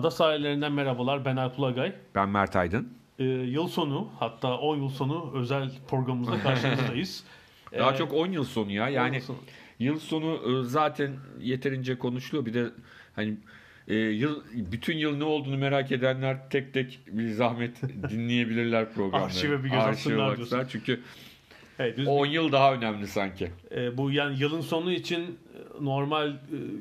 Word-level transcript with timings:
Ada 0.00 0.10
sahillerinden 0.10 0.72
merhabalar. 0.72 1.24
Ben 1.24 1.36
Alp 1.36 1.58
Ulagay. 1.58 1.92
Ben 2.14 2.28
Mert 2.28 2.56
Aydın. 2.56 2.88
Ee, 3.18 3.24
yıl 3.24 3.68
sonu 3.68 4.08
hatta 4.18 4.58
10 4.58 4.76
yıl 4.76 4.88
sonu 4.88 5.32
özel 5.34 5.70
programımızda 5.88 6.40
karşınızdayız. 6.42 7.24
Daha 7.78 7.92
Ee, 7.92 7.96
çok 7.96 8.12
10 8.14 8.26
yıl 8.26 8.44
sonu 8.44 8.70
ya. 8.72 8.88
Yani 8.88 9.16
yıl 9.16 9.22
sonu. 9.22 9.36
yıl 9.78 9.98
sonu 9.98 10.34
e, 10.34 10.64
zaten 10.64 11.16
yeterince 11.40 11.98
konuşuluyor. 11.98 12.46
Bir 12.46 12.54
de 12.54 12.66
hani 13.16 13.36
e, 13.88 13.94
yıl 13.96 14.42
bütün 14.54 14.96
yıl 14.96 15.16
ne 15.16 15.24
olduğunu 15.24 15.56
merak 15.56 15.92
edenler 15.92 16.50
tek 16.50 16.74
tek 16.74 17.00
bir 17.06 17.28
zahmet 17.30 17.82
dinleyebilirler 18.10 18.92
programları. 18.92 19.26
Arşive 19.26 19.58
bir 19.64 19.68
göz 19.70 19.72
Arşive 19.78 19.90
atsınlar 19.90 20.36
diyorsun. 20.36 20.66
Çünkü 20.68 21.00
Evet, 21.80 21.98
biz 21.98 22.08
10 22.08 22.26
yıl 22.26 22.52
daha 22.52 22.74
önemli 22.74 23.06
sanki. 23.06 23.50
e, 23.70 23.98
bu 23.98 24.10
yani 24.10 24.40
yılın 24.40 24.60
sonu 24.60 24.92
için 24.92 25.20
e, 25.20 25.84
normal 25.84 26.28
e, 26.30 26.36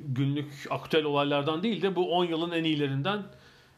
günlük 0.07 0.67
aktüel 0.69 1.03
olaylardan 1.03 1.63
değil 1.63 1.81
de 1.81 1.95
bu 1.95 2.15
10 2.15 2.25
yılın 2.25 2.51
en 2.51 2.63
iyilerinden 2.63 3.23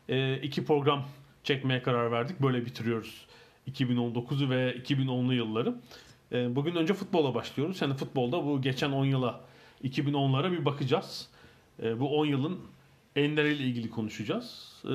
e, 0.09 0.37
iki 0.37 0.65
program 0.65 1.05
çekmeye 1.43 1.81
karar 1.81 2.11
verdik. 2.11 2.39
Böyle 2.39 2.65
bitiriyoruz 2.65 3.25
2019'u 3.71 4.49
ve 4.49 4.75
2010'lu 4.77 5.33
yılları. 5.33 5.75
E, 6.31 6.55
bugün 6.55 6.75
önce 6.75 6.93
futbola 6.93 7.35
başlıyoruz. 7.35 7.81
Yani 7.81 7.93
futbolda 7.93 8.45
bu 8.45 8.61
geçen 8.61 8.91
10 8.91 9.05
yıla 9.05 9.41
2010'lara 9.83 10.51
bir 10.51 10.65
bakacağız. 10.65 11.27
E, 11.83 11.99
bu 11.99 12.17
10 12.19 12.25
yılın 12.25 12.59
enleriyle 13.15 13.63
ilgili 13.63 13.89
konuşacağız. 13.89 14.73
E, 14.85 14.89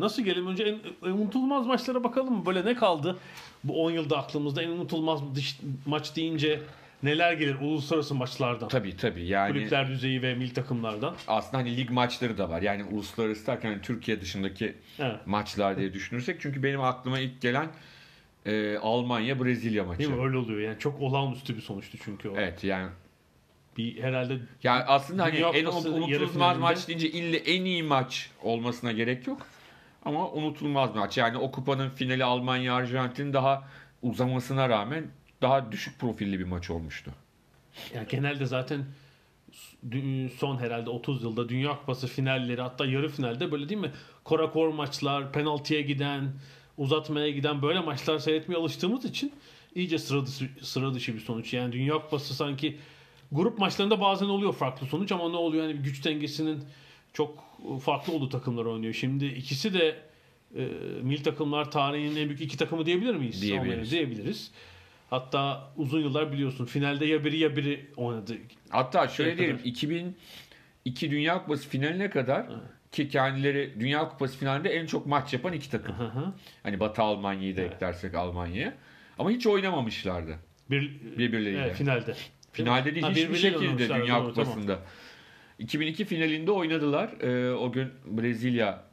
nasıl 0.00 0.22
gelelim 0.22 0.46
önce 0.46 0.64
en, 0.64 1.08
en 1.08 1.12
unutulmaz 1.12 1.66
maçlara 1.66 2.04
bakalım 2.04 2.34
mı? 2.34 2.46
Böyle 2.46 2.64
ne 2.64 2.74
kaldı? 2.74 3.18
Bu 3.64 3.84
10 3.84 3.90
yılda 3.90 4.18
aklımızda 4.18 4.62
en 4.62 4.68
unutulmaz 4.68 5.34
dış, 5.34 5.58
maç 5.86 6.16
deyince 6.16 6.60
neler 7.02 7.32
gelir 7.32 7.56
uluslararası 7.60 8.14
maçlardan? 8.14 8.68
Tabii 8.68 8.96
tabii. 8.96 9.26
Yani 9.26 9.52
Kulüpler 9.52 9.88
düzeyi 9.88 10.22
ve 10.22 10.34
milli 10.34 10.52
takımlardan. 10.52 11.16
aslında 11.28 11.58
hani 11.62 11.76
lig 11.76 11.90
maçları 11.90 12.38
da 12.38 12.50
var. 12.50 12.62
Yani 12.62 12.84
uluslararası 12.84 13.46
derken 13.46 13.70
hani 13.72 13.82
Türkiye 13.82 14.20
dışındaki 14.20 14.74
Evet. 14.98 15.26
maçlar 15.26 15.76
diye 15.76 15.92
düşünürsek. 15.92 16.40
Çünkü 16.40 16.62
benim 16.62 16.80
aklıma 16.80 17.18
ilk 17.18 17.40
gelen 17.40 17.68
e, 18.46 18.76
Almanya 18.76 19.44
Brezilya 19.44 19.84
maçı. 19.84 19.98
Değil 19.98 20.10
mi? 20.10 20.22
Öyle 20.24 20.36
oluyor. 20.36 20.60
Yani 20.60 20.78
çok 20.78 21.00
olağanüstü 21.00 21.56
bir 21.56 21.62
sonuçtu 21.62 21.98
çünkü 22.04 22.28
o. 22.28 22.36
Evet 22.36 22.64
yani 22.64 22.88
Bir 23.76 24.02
herhalde 24.02 24.38
Yani 24.62 24.82
aslında 24.82 25.22
hani 25.22 25.36
en 25.38 25.64
unutulmaz 25.64 26.58
maç 26.58 26.88
deyince 26.88 27.10
ille 27.10 27.36
en 27.36 27.64
iyi 27.64 27.82
maç 27.82 28.30
olmasına 28.42 28.92
gerek 28.92 29.26
yok. 29.26 29.46
Ama 30.04 30.30
unutulmaz 30.30 30.94
maç. 30.94 31.18
Yani 31.18 31.38
o 31.38 31.50
kupanın 31.50 31.90
finali 31.90 32.24
Almanya 32.24 32.74
Arjantin 32.74 33.32
daha 33.32 33.68
uzamasına 34.02 34.68
rağmen 34.68 35.06
daha 35.42 35.72
düşük 35.72 35.98
profilli 35.98 36.38
bir 36.38 36.44
maç 36.44 36.70
olmuştu. 36.70 37.10
yani 37.94 38.08
genelde 38.08 38.46
zaten 38.46 38.84
son 40.38 40.58
herhalde 40.58 40.90
30 40.90 41.22
yılda 41.22 41.48
Dünya 41.48 41.78
Kupası 41.78 42.06
finalleri 42.06 42.60
hatta 42.60 42.86
yarı 42.86 43.08
finalde 43.08 43.52
böyle 43.52 43.68
değil 43.68 43.80
mi? 43.80 43.92
Korakor 44.24 44.68
maçlar, 44.68 45.32
penaltıya 45.32 45.80
giden, 45.80 46.32
uzatmaya 46.78 47.30
giden 47.30 47.62
böyle 47.62 47.80
maçlar 47.80 48.18
seyretmeye 48.18 48.58
alıştığımız 48.60 49.04
için 49.04 49.32
iyice 49.74 49.98
sıra 49.98 50.26
dışı, 50.26 50.50
sıra 50.62 50.94
dışı 50.94 51.14
bir 51.14 51.20
sonuç. 51.20 51.54
Yani 51.54 51.72
Dünya 51.72 51.94
Kupası 51.94 52.34
sanki 52.34 52.78
grup 53.32 53.58
maçlarında 53.58 54.00
bazen 54.00 54.26
oluyor 54.26 54.52
farklı 54.52 54.86
sonuç 54.86 55.12
ama 55.12 55.28
ne 55.28 55.36
oluyor? 55.36 55.68
Yani 55.68 55.82
güç 55.82 56.04
dengesinin 56.04 56.64
çok 57.12 57.44
farklı 57.80 58.12
olduğu 58.12 58.28
takımlar 58.28 58.64
oynuyor. 58.64 58.94
Şimdi 58.94 59.26
ikisi 59.26 59.74
de 59.74 59.96
e, 60.56 60.68
milli 61.02 61.22
takımlar 61.22 61.70
tarihinin 61.70 62.16
en 62.16 62.28
büyük 62.28 62.40
iki 62.40 62.56
takımı 62.56 62.86
diyebilir 62.86 63.14
miyiz? 63.14 63.42
Diyebiliriz. 63.42 63.90
Diyebiliriz. 63.90 64.50
Hatta 65.10 65.72
uzun 65.76 66.00
yıllar 66.00 66.32
biliyorsun 66.32 66.64
finalde 66.64 67.06
ya 67.06 67.24
biri 67.24 67.38
ya 67.38 67.56
biri 67.56 67.86
oynadı. 67.96 68.36
Hatta 68.70 69.08
şöyle 69.08 69.30
Şey 69.30 69.38
diyelim 69.38 69.56
kadar. 69.56 69.68
2002 69.68 71.10
Dünya 71.10 71.42
Kupası 71.42 71.68
finaline 71.68 72.10
kadar 72.10 72.46
ki 72.92 73.08
kendileri 73.08 73.74
Dünya 73.80 74.08
Kupası 74.08 74.38
finalinde 74.38 74.70
en 74.70 74.86
çok 74.86 75.06
maç 75.06 75.32
yapan 75.32 75.52
iki 75.52 75.70
takım. 75.70 75.98
Hı 75.98 76.04
hı. 76.04 76.32
Hani 76.62 76.80
Batı 76.80 77.02
Almanya'yı 77.02 77.56
da 77.56 77.60
eklersek 77.60 78.14
Almanya'ya. 78.14 78.74
Ama 79.18 79.30
hiç 79.30 79.46
oynamamışlardı. 79.46 80.38
Bir, 80.70 81.00
Birbirleriyle. 81.18 81.62
Evet, 81.62 81.76
finalde. 81.76 82.14
Finalde 82.52 82.94
değil 82.94 83.06
Ha, 83.06 83.10
hiçbir 83.10 83.36
şekilde 83.36 83.88
Dünya 83.88 84.24
doğru, 84.24 84.34
tamam. 84.34 84.78
Kupası'nda. 85.62 85.84
2002 85.84 86.04
finalinde 86.04 86.50
oynadılar. 86.50 87.10
Ee, 87.20 87.54
o 87.54 87.72
gün 87.72 87.88
Brezilya 88.06 88.84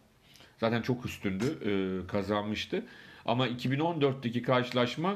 zaten 0.58 0.82
çok 0.82 1.06
üstündü. 1.06 1.46
ee, 1.66 2.08
kazanmıştı. 2.08 2.86
Ama 3.26 3.48
2014'teki 3.48 4.42
karşılaşma 4.42 5.16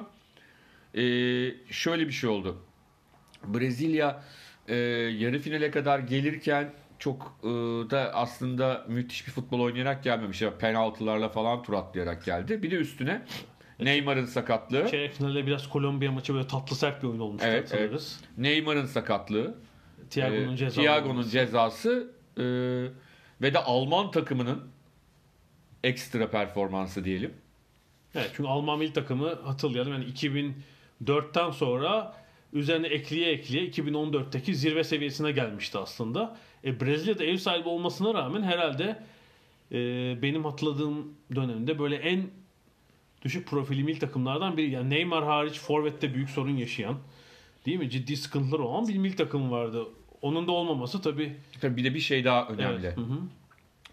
ee, 0.95 1.01
şöyle 1.69 2.07
bir 2.07 2.11
şey 2.11 2.29
oldu. 2.29 2.57
Brezilya 3.43 4.23
ee, 4.67 4.75
yarı 5.17 5.39
finale 5.39 5.71
kadar 5.71 5.99
gelirken 5.99 6.73
çok 6.99 7.39
ee, 7.43 7.47
da 7.89 8.13
aslında 8.13 8.85
müthiş 8.87 9.27
bir 9.27 9.31
futbol 9.31 9.59
oynayarak 9.59 10.03
gelmemiş. 10.03 10.41
Ya, 10.41 10.57
penaltılarla 10.57 11.29
falan 11.29 11.63
tur 11.63 11.73
atlayarak 11.73 12.25
geldi. 12.25 12.63
Bir 12.63 12.71
de 12.71 12.75
üstüne 12.75 13.21
Neymar'ın 13.79 14.25
sakatlığı. 14.25 14.87
Çeyrek 14.87 15.13
finalde 15.13 15.45
biraz 15.45 15.69
Kolombiya 15.69 16.11
maçı 16.11 16.33
böyle 16.33 16.47
tatlı 16.47 16.75
sert 16.75 17.03
bir 17.03 17.07
oyun 17.07 17.19
olmuştu 17.19 17.47
Evet, 17.49 17.73
hatırlarız. 17.73 18.21
Neymar'ın 18.37 18.85
sakatlığı. 18.85 19.55
Thiago'nun 20.09 20.53
Ee, 20.53 20.57
cezası. 20.57 20.81
Thiago'nun 20.81 21.29
cezası 21.29 22.11
e, 22.37 22.43
ve 23.41 23.53
de 23.53 23.59
Alman 23.59 24.11
takımının 24.11 24.63
ekstra 25.83 26.29
performansı 26.31 27.05
diyelim. 27.05 27.33
Evet 28.15 28.31
çünkü 28.35 28.49
Alman 28.49 28.79
milli 28.79 28.93
takımı 28.93 29.33
hatırlayalım 29.33 29.93
yani 29.93 30.05
2004'ten 31.05 31.51
sonra 31.51 32.15
üzerine 32.53 32.87
ekleye 32.87 33.31
ekleye 33.31 33.69
2014'teki 33.69 34.55
zirve 34.55 34.83
seviyesine 34.83 35.31
gelmişti 35.31 35.77
aslında. 35.77 36.37
E, 36.65 36.79
Brezilya'da 36.79 37.23
ev 37.23 37.37
sahibi 37.37 37.69
olmasına 37.69 38.13
rağmen 38.13 38.43
herhalde 38.43 39.03
e, 39.71 39.77
benim 40.21 40.45
hatırladığım 40.45 41.13
dönemde 41.35 41.79
böyle 41.79 41.95
en 41.95 42.29
düşük 43.21 43.47
profili 43.47 43.83
milli 43.83 43.99
takımlardan 43.99 44.57
biri. 44.57 44.71
Yani 44.71 44.89
Neymar 44.89 45.23
hariç 45.23 45.59
Forvet'te 45.59 46.13
büyük 46.13 46.29
sorun 46.29 46.57
yaşayan 46.57 46.97
değil 47.65 47.79
mi? 47.79 47.89
Ciddi 47.89 48.17
sıkıntılar 48.17 48.59
olan 48.59 48.87
bir 48.87 48.97
milli 48.97 49.15
takım 49.15 49.51
vardı. 49.51 49.85
Onun 50.23 50.47
da 50.47 50.51
olmaması 50.51 51.01
tabii 51.01 51.35
Tabii 51.61 51.77
bir 51.77 51.83
de 51.83 51.93
bir 51.93 51.99
şey 51.99 52.25
daha 52.25 52.47
önemli. 52.47 52.85
Evet, 52.85 52.97
hı 52.97 53.01
hı. 53.01 53.19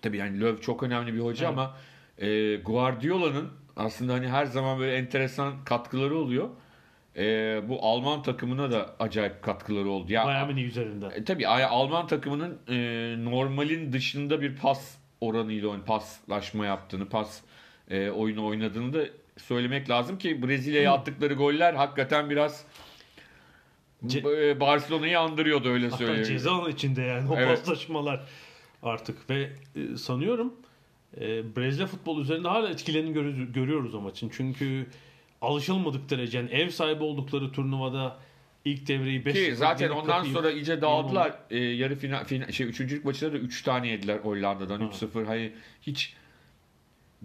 Tabii 0.03 0.17
yani 0.17 0.41
Löw 0.41 0.63
çok 0.63 0.83
önemli 0.83 1.15
bir 1.15 1.21
hoca 1.21 1.47
Evet. 1.47 1.59
ama 1.59 1.77
e, 2.19 2.57
Guardiola'nın 2.57 3.49
aslında 3.77 4.13
hani 4.13 4.29
her 4.29 4.47
zaman 4.47 4.79
böyle 4.79 4.97
enteresan 4.97 5.65
katkıları 5.65 6.19
oluyor. 6.19 6.49
E, 7.17 7.23
bu 7.69 7.79
Alman 7.83 8.23
takımına 8.23 8.73
da 8.73 8.97
acayip 8.99 9.43
katkıları 9.43 9.91
oldu. 9.91 10.13
Ya, 10.13 10.27
Bayern 10.27 10.49
Münih 10.49 10.65
üzerinden. 10.65 11.11
E, 11.11 11.25
tabii 11.25 11.47
Alman 11.49 12.07
takımının 12.07 12.59
e, 12.69 13.15
normalin 13.25 13.93
dışında 13.93 14.41
bir 14.41 14.57
pas 14.57 14.97
oranıyla 15.21 15.69
oyun 15.69 15.83
paslaşma 15.83 16.67
yaptığını, 16.67 17.09
pas 17.09 17.41
e, 17.91 18.11
oyunu 18.11 18.47
oynadığını 18.47 18.93
da 18.93 19.05
söylemek 19.37 19.91
lazım 19.91 20.19
ki 20.19 20.43
Brezilya'ya 20.43 20.93
attıkları 20.93 21.35
goller 21.35 21.75
hakikaten 21.75 22.31
biraz 22.31 22.65
Ce- 24.07 24.49
e, 24.51 24.61
Barcelona'yı 24.61 25.19
andırıyordu 25.21 25.69
öyle 25.69 25.85
Hatta 25.85 25.97
söyleyeyim. 25.97 26.25
ceza 26.29 26.53
alanı 26.53 26.71
içinde 26.71 27.03
yani 27.03 27.31
o 27.31 27.37
Evet. 27.37 27.59
paslaşmalar 27.59 28.27
artık 28.83 29.31
ve 29.31 29.51
e, 29.77 29.97
sanıyorum 29.97 30.55
e, 31.21 31.57
Brezilya 31.57 31.87
futbol 31.87 32.21
üzerinde 32.21 32.49
hala 32.49 32.69
etkilerini 32.69 33.13
görüyoruz, 33.13 33.53
görüyoruz 33.53 33.95
o 33.95 34.01
maçın. 34.01 34.31
Çünkü 34.37 34.87
alışılmadık 35.43 36.11
derece 36.11 36.39
yani 36.39 36.51
ev 36.51 36.69
sahibi 36.69 37.03
oldukları 37.05 37.53
turnuvada 37.53 38.17
ilk 38.65 38.89
devreyi 38.89 39.25
5 39.25 39.35
Ki 39.35 39.57
zaten 39.57 39.91
ondan 39.91 40.25
sonra 40.25 40.51
iyice 40.51 40.81
dağıldılar. 40.81 41.35
Ee, 41.51 41.59
yarı 41.59 41.97
final, 41.97 42.25
final 42.25 42.53
şey 42.53 42.67
üçüncülük 42.67 43.05
maçında 43.05 43.33
da 43.33 43.37
3 43.37 43.63
tane 43.63 43.89
yediler 43.89 44.19
Hollanda'dan 44.19 44.81
3-0. 44.81 45.25
Hani 45.27 45.53
hiç 45.83 46.15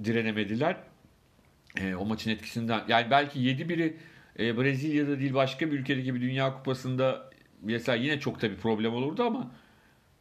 direnemediler. 0.03 0.77
Ee, 1.81 1.95
o 1.95 2.05
maçın 2.05 2.31
etkisinden. 2.31 2.83
Yani 2.87 3.11
belki 3.11 3.39
7-1'i 3.39 3.97
e, 4.39 4.57
Brezilya'da 4.57 5.19
değil 5.19 5.33
başka 5.33 5.71
bir 5.71 5.79
ülkedeki 5.79 6.15
bir 6.15 6.21
Dünya 6.21 6.53
Kupası'nda 6.53 7.29
mesela 7.61 7.95
yine 7.95 8.19
çok 8.19 8.39
tabii 8.41 8.57
problem 8.57 8.93
olurdu 8.93 9.23
ama 9.23 9.51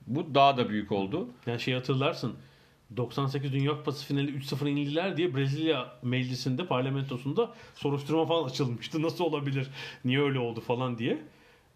bu 0.06 0.34
daha 0.34 0.56
da 0.56 0.68
büyük 0.68 0.92
oldu. 0.92 1.28
Yani 1.46 1.60
şey 1.60 1.74
hatırlarsın 1.74 2.34
98 2.96 3.52
Dünya 3.52 3.70
Kupası 3.72 4.06
finali 4.06 4.30
3-0 4.30 4.68
yenildiler 4.68 5.16
diye 5.16 5.34
Brezilya 5.36 5.92
meclisinde 6.02 6.66
parlamentosunda 6.66 7.54
soruşturma 7.74 8.26
falan 8.26 8.48
açılmıştı. 8.48 9.02
Nasıl 9.02 9.24
olabilir? 9.24 9.66
Niye 10.04 10.20
öyle 10.22 10.38
oldu 10.38 10.60
falan 10.60 10.98
diye. 10.98 11.18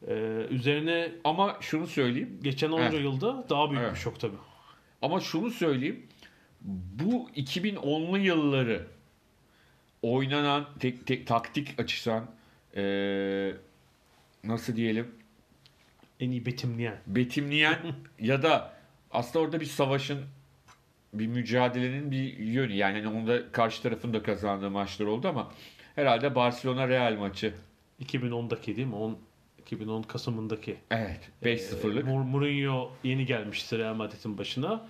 Ee, 0.08 0.46
üzerine 0.50 1.12
Ama 1.25 1.56
şunu 1.61 1.87
söyleyeyim. 1.87 2.38
geçen 2.43 2.70
10 2.70 2.81
Evet. 2.81 3.00
yılda 3.02 3.46
daha 3.50 3.70
büyük 3.70 3.82
Evet. 3.82 3.94
bir 3.94 3.99
şok 4.00 4.20
tabii. 4.20 4.37
Ama 5.02 5.20
şunu 5.20 5.50
söyleyeyim. 5.50 6.06
Bu 7.05 7.31
2010'lu 7.37 8.19
yılları 8.19 8.87
oynanan 10.03 10.67
tek, 10.81 11.06
tek 11.06 11.27
taktik 11.27 11.81
açıdan 11.81 12.27
eee, 12.77 13.55
nasıl 14.45 14.77
diyelim 14.77 15.15
En 16.21 16.31
iyi 16.31 16.47
betimleyen. 16.47 16.97
betimleyen 17.06 17.79
ya 18.21 18.43
da 18.43 18.73
aslında 19.11 19.45
orada 19.45 19.61
bir 19.61 19.67
savaşın 19.67 20.21
bir 21.15 21.27
mücadelenin 21.27 22.11
bir 22.11 22.39
yönü 22.39 22.73
yani 22.73 23.03
hani 23.03 23.09
onda 23.19 23.53
karşı 23.53 23.83
tarafın 23.83 24.15
da 24.15 24.23
kazandığı 24.23 24.71
maçlar 24.71 25.06
oldu 25.06 25.29
ama 25.29 25.53
herhalde 25.95 26.35
Barcelona 26.35 26.89
Real 26.89 27.17
maçı. 27.17 27.55
2010'daki 28.05 28.77
değil 28.77 28.89
mi? 28.89 28.95
10 28.95 29.19
2010 29.59 30.03
Kasım'ındaki. 30.03 30.77
Evet 30.91 31.21
5-0'lık. 31.45 32.06
Mou- 32.09 32.25
Mourinho 32.31 32.93
yeni 33.05 33.27
gelmişti 33.27 33.79
Real 33.79 33.95
Madrid'in 33.95 34.39
başına. 34.39 34.89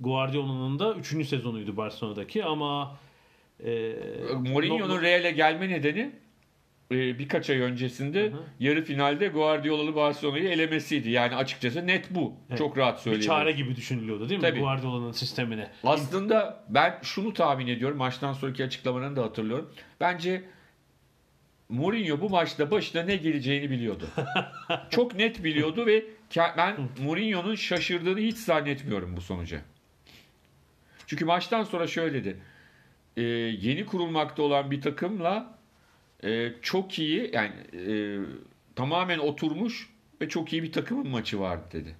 Guardiola'nın 0.00 0.78
da 0.78 0.94
3. 0.94 1.06
sezonuydu 1.28 1.76
Barcelona'daki 1.76 2.44
ama 2.44 2.98
e, 3.64 3.92
Mourinho'nun 4.34 4.88
no- 4.88 5.02
Real'e 5.02 5.30
gelme 5.30 5.68
nedeni 5.68 6.12
e, 6.92 7.18
birkaç 7.18 7.50
ay 7.50 7.60
öncesinde 7.60 8.22
Hı 8.22 8.26
hı. 8.34 8.42
yarı 8.60 8.84
finalde 8.84 9.28
Guardiola'lı 9.28 9.94
Barcelona'yı 9.94 10.48
elemesiydi. 10.48 11.10
Yani 11.10 11.36
açıkçası 11.36 11.86
net 11.86 12.10
bu. 12.10 12.34
Evet. 12.48 12.58
Çok 12.58 12.78
rahat 12.78 12.96
bir 12.96 13.02
söyleyebilirim. 13.02 13.32
çare 13.34 13.52
gibi 13.52 13.76
düşünülüyordu 13.76 14.28
değil 14.28 14.40
mi? 14.40 14.46
Tabii. 14.46 14.60
Guardiola'nın 14.60 15.12
sistemine. 15.12 15.70
Aslında 15.84 16.64
ben 16.68 16.98
şunu 17.02 17.34
tahmin 17.34 17.66
ediyorum. 17.66 17.98
Maçtan 17.98 18.32
sonraki 18.32 18.64
açıklamalarını 18.64 19.16
da 19.16 19.22
hatırlıyorum. 19.22 19.74
Bence 20.00 20.42
Mourinho 21.68 22.20
bu 22.20 22.30
maçta 22.30 22.70
başına 22.70 23.02
ne 23.02 23.16
geleceğini 23.16 23.70
biliyordu. 23.70 24.08
Çok 24.90 25.14
net 25.14 25.44
biliyordu 25.44 25.86
ve 25.86 26.04
ben 26.56 26.76
Mourinho'nun 27.02 27.54
şaşırdığını 27.54 28.18
hiç 28.20 28.36
zannetmiyorum 28.36 29.16
bu 29.16 29.20
sonuca. 29.20 29.60
Çünkü 31.06 31.24
maçtan 31.24 31.64
sonra 31.64 31.86
şöyle 31.86 32.14
dedi. 32.14 32.36
"Ee, 33.20 33.24
yeni 33.60 33.86
kurulmakta 33.86 34.42
olan 34.42 34.70
bir 34.70 34.80
takımla 34.80 35.58
e, 36.24 36.52
çok 36.62 36.98
iyi 36.98 37.30
yani 37.32 37.54
e, 37.72 38.18
tamamen 38.76 39.18
oturmuş 39.18 39.88
ve 40.20 40.28
çok 40.28 40.52
iyi 40.52 40.62
bir 40.62 40.72
takımın 40.72 41.08
maçı 41.08 41.40
vardı 41.40 41.64
dedi. 41.72 41.96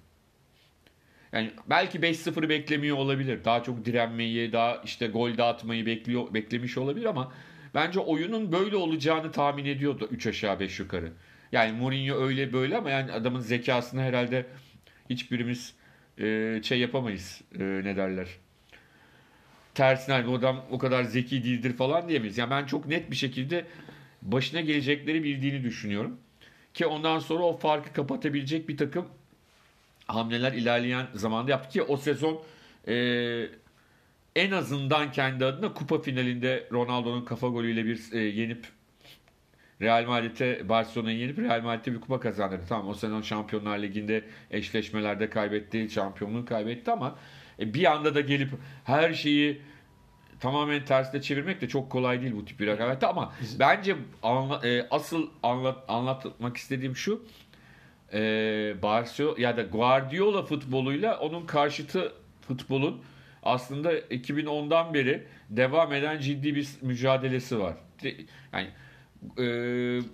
Yani 1.33 1.51
belki 1.69 1.99
5-0'ı 1.99 2.49
beklemiyor 2.49 2.97
olabilir. 2.97 3.45
Daha 3.45 3.63
çok 3.63 3.85
direnmeyi, 3.85 4.53
daha 4.53 4.81
işte 4.85 5.07
gol 5.07 5.37
dağıtmayı 5.37 5.85
bekliyor, 5.85 6.33
beklemiş 6.33 6.77
olabilir 6.77 7.05
ama 7.05 7.33
bence 7.75 7.99
oyunun 7.99 8.51
böyle 8.51 8.75
olacağını 8.75 9.31
tahmin 9.31 9.65
ediyordu 9.65 10.07
3 10.11 10.27
aşağı 10.27 10.59
5 10.59 10.79
yukarı. 10.79 11.11
Yani 11.51 11.71
Mourinho 11.71 12.15
öyle 12.15 12.53
böyle 12.53 12.77
ama 12.77 12.89
yani 12.89 13.11
adamın 13.11 13.39
zekasını 13.39 14.01
herhalde 14.01 14.45
hiçbirimiz 15.09 15.75
e, 16.19 16.59
şey 16.63 16.79
yapamayız. 16.79 17.41
E, 17.59 17.63
ne 17.63 17.95
derler? 17.95 18.27
Tersine 19.75 20.15
hani 20.15 20.37
adam 20.37 20.65
o 20.71 20.77
kadar 20.77 21.03
zeki 21.03 21.43
değildir 21.43 21.73
falan 21.77 22.09
diyemeyiz. 22.09 22.37
Yani 22.37 22.51
ben 22.51 22.65
çok 22.65 22.85
net 22.85 23.11
bir 23.11 23.15
şekilde 23.15 23.65
başına 24.21 24.61
gelecekleri 24.61 25.23
bildiğini 25.23 25.63
düşünüyorum. 25.63 26.17
Ki 26.73 26.85
ondan 26.85 27.19
sonra 27.19 27.43
o 27.43 27.57
farkı 27.57 27.93
kapatabilecek 27.93 28.69
bir 28.69 28.77
takım 28.77 29.07
hamleler 30.07 30.53
ilerleyen 30.53 31.07
zamanda 31.13 31.51
yaptı 31.51 31.69
ki 31.69 31.81
o 31.81 31.97
sezon 31.97 32.41
e, 32.87 32.95
en 34.35 34.51
azından 34.51 35.11
kendi 35.11 35.45
adına 35.45 35.73
kupa 35.73 36.01
finalinde 36.01 36.67
Ronaldo'nun 36.71 37.25
kafa 37.25 37.47
golüyle 37.47 37.85
bir 37.85 37.99
e, 38.11 38.19
yenip 38.19 38.67
Real 39.81 40.05
Madrid'e 40.05 40.69
Barcelona'yı 40.69 41.17
yenip 41.17 41.39
Real 41.39 41.61
Madrid'e 41.61 41.93
bir 41.93 42.01
kupa 42.01 42.19
kazandırdı. 42.19 42.63
Tamam 42.69 42.87
o 42.87 42.93
sezon 42.93 43.21
Şampiyonlar 43.21 43.79
Ligi'nde 43.79 44.23
eşleşmelerde 44.51 45.29
kaybetti, 45.29 45.89
şampiyonluğu 45.89 46.45
kaybetti 46.45 46.91
ama 46.91 47.15
e, 47.61 47.73
bir 47.73 47.91
anda 47.91 48.15
da 48.15 48.21
gelip 48.21 48.49
her 48.83 49.13
şeyi 49.13 49.61
tamamen 50.39 50.85
tersine 50.85 51.21
çevirmek 51.21 51.61
de 51.61 51.67
çok 51.67 51.89
kolay 51.89 52.21
değil 52.21 52.33
bu 52.35 52.45
tip 52.45 52.59
bir 52.59 52.67
rekabette 52.67 53.07
ama 53.07 53.33
bence 53.59 53.95
anla- 54.23 54.67
e, 54.67 54.87
asıl 54.91 55.29
anlat, 55.43 55.83
anlatmak 55.87 56.57
istediğim 56.57 56.95
şu 56.95 57.23
e, 58.13 58.19
Barcelona 58.81 59.35
ya 59.41 59.57
da 59.57 59.61
Guardiola 59.63 60.43
futboluyla 60.43 61.19
onun 61.19 61.45
karşıtı 61.45 62.13
futbolun 62.47 63.01
aslında 63.43 63.99
2010'dan 63.99 64.93
beri 64.93 65.23
devam 65.49 65.93
eden 65.93 66.19
ciddi 66.19 66.55
bir 66.55 66.67
mücadelesi 66.81 67.59
var. 67.59 67.73
Yani 68.53 68.67
e, 69.37 69.43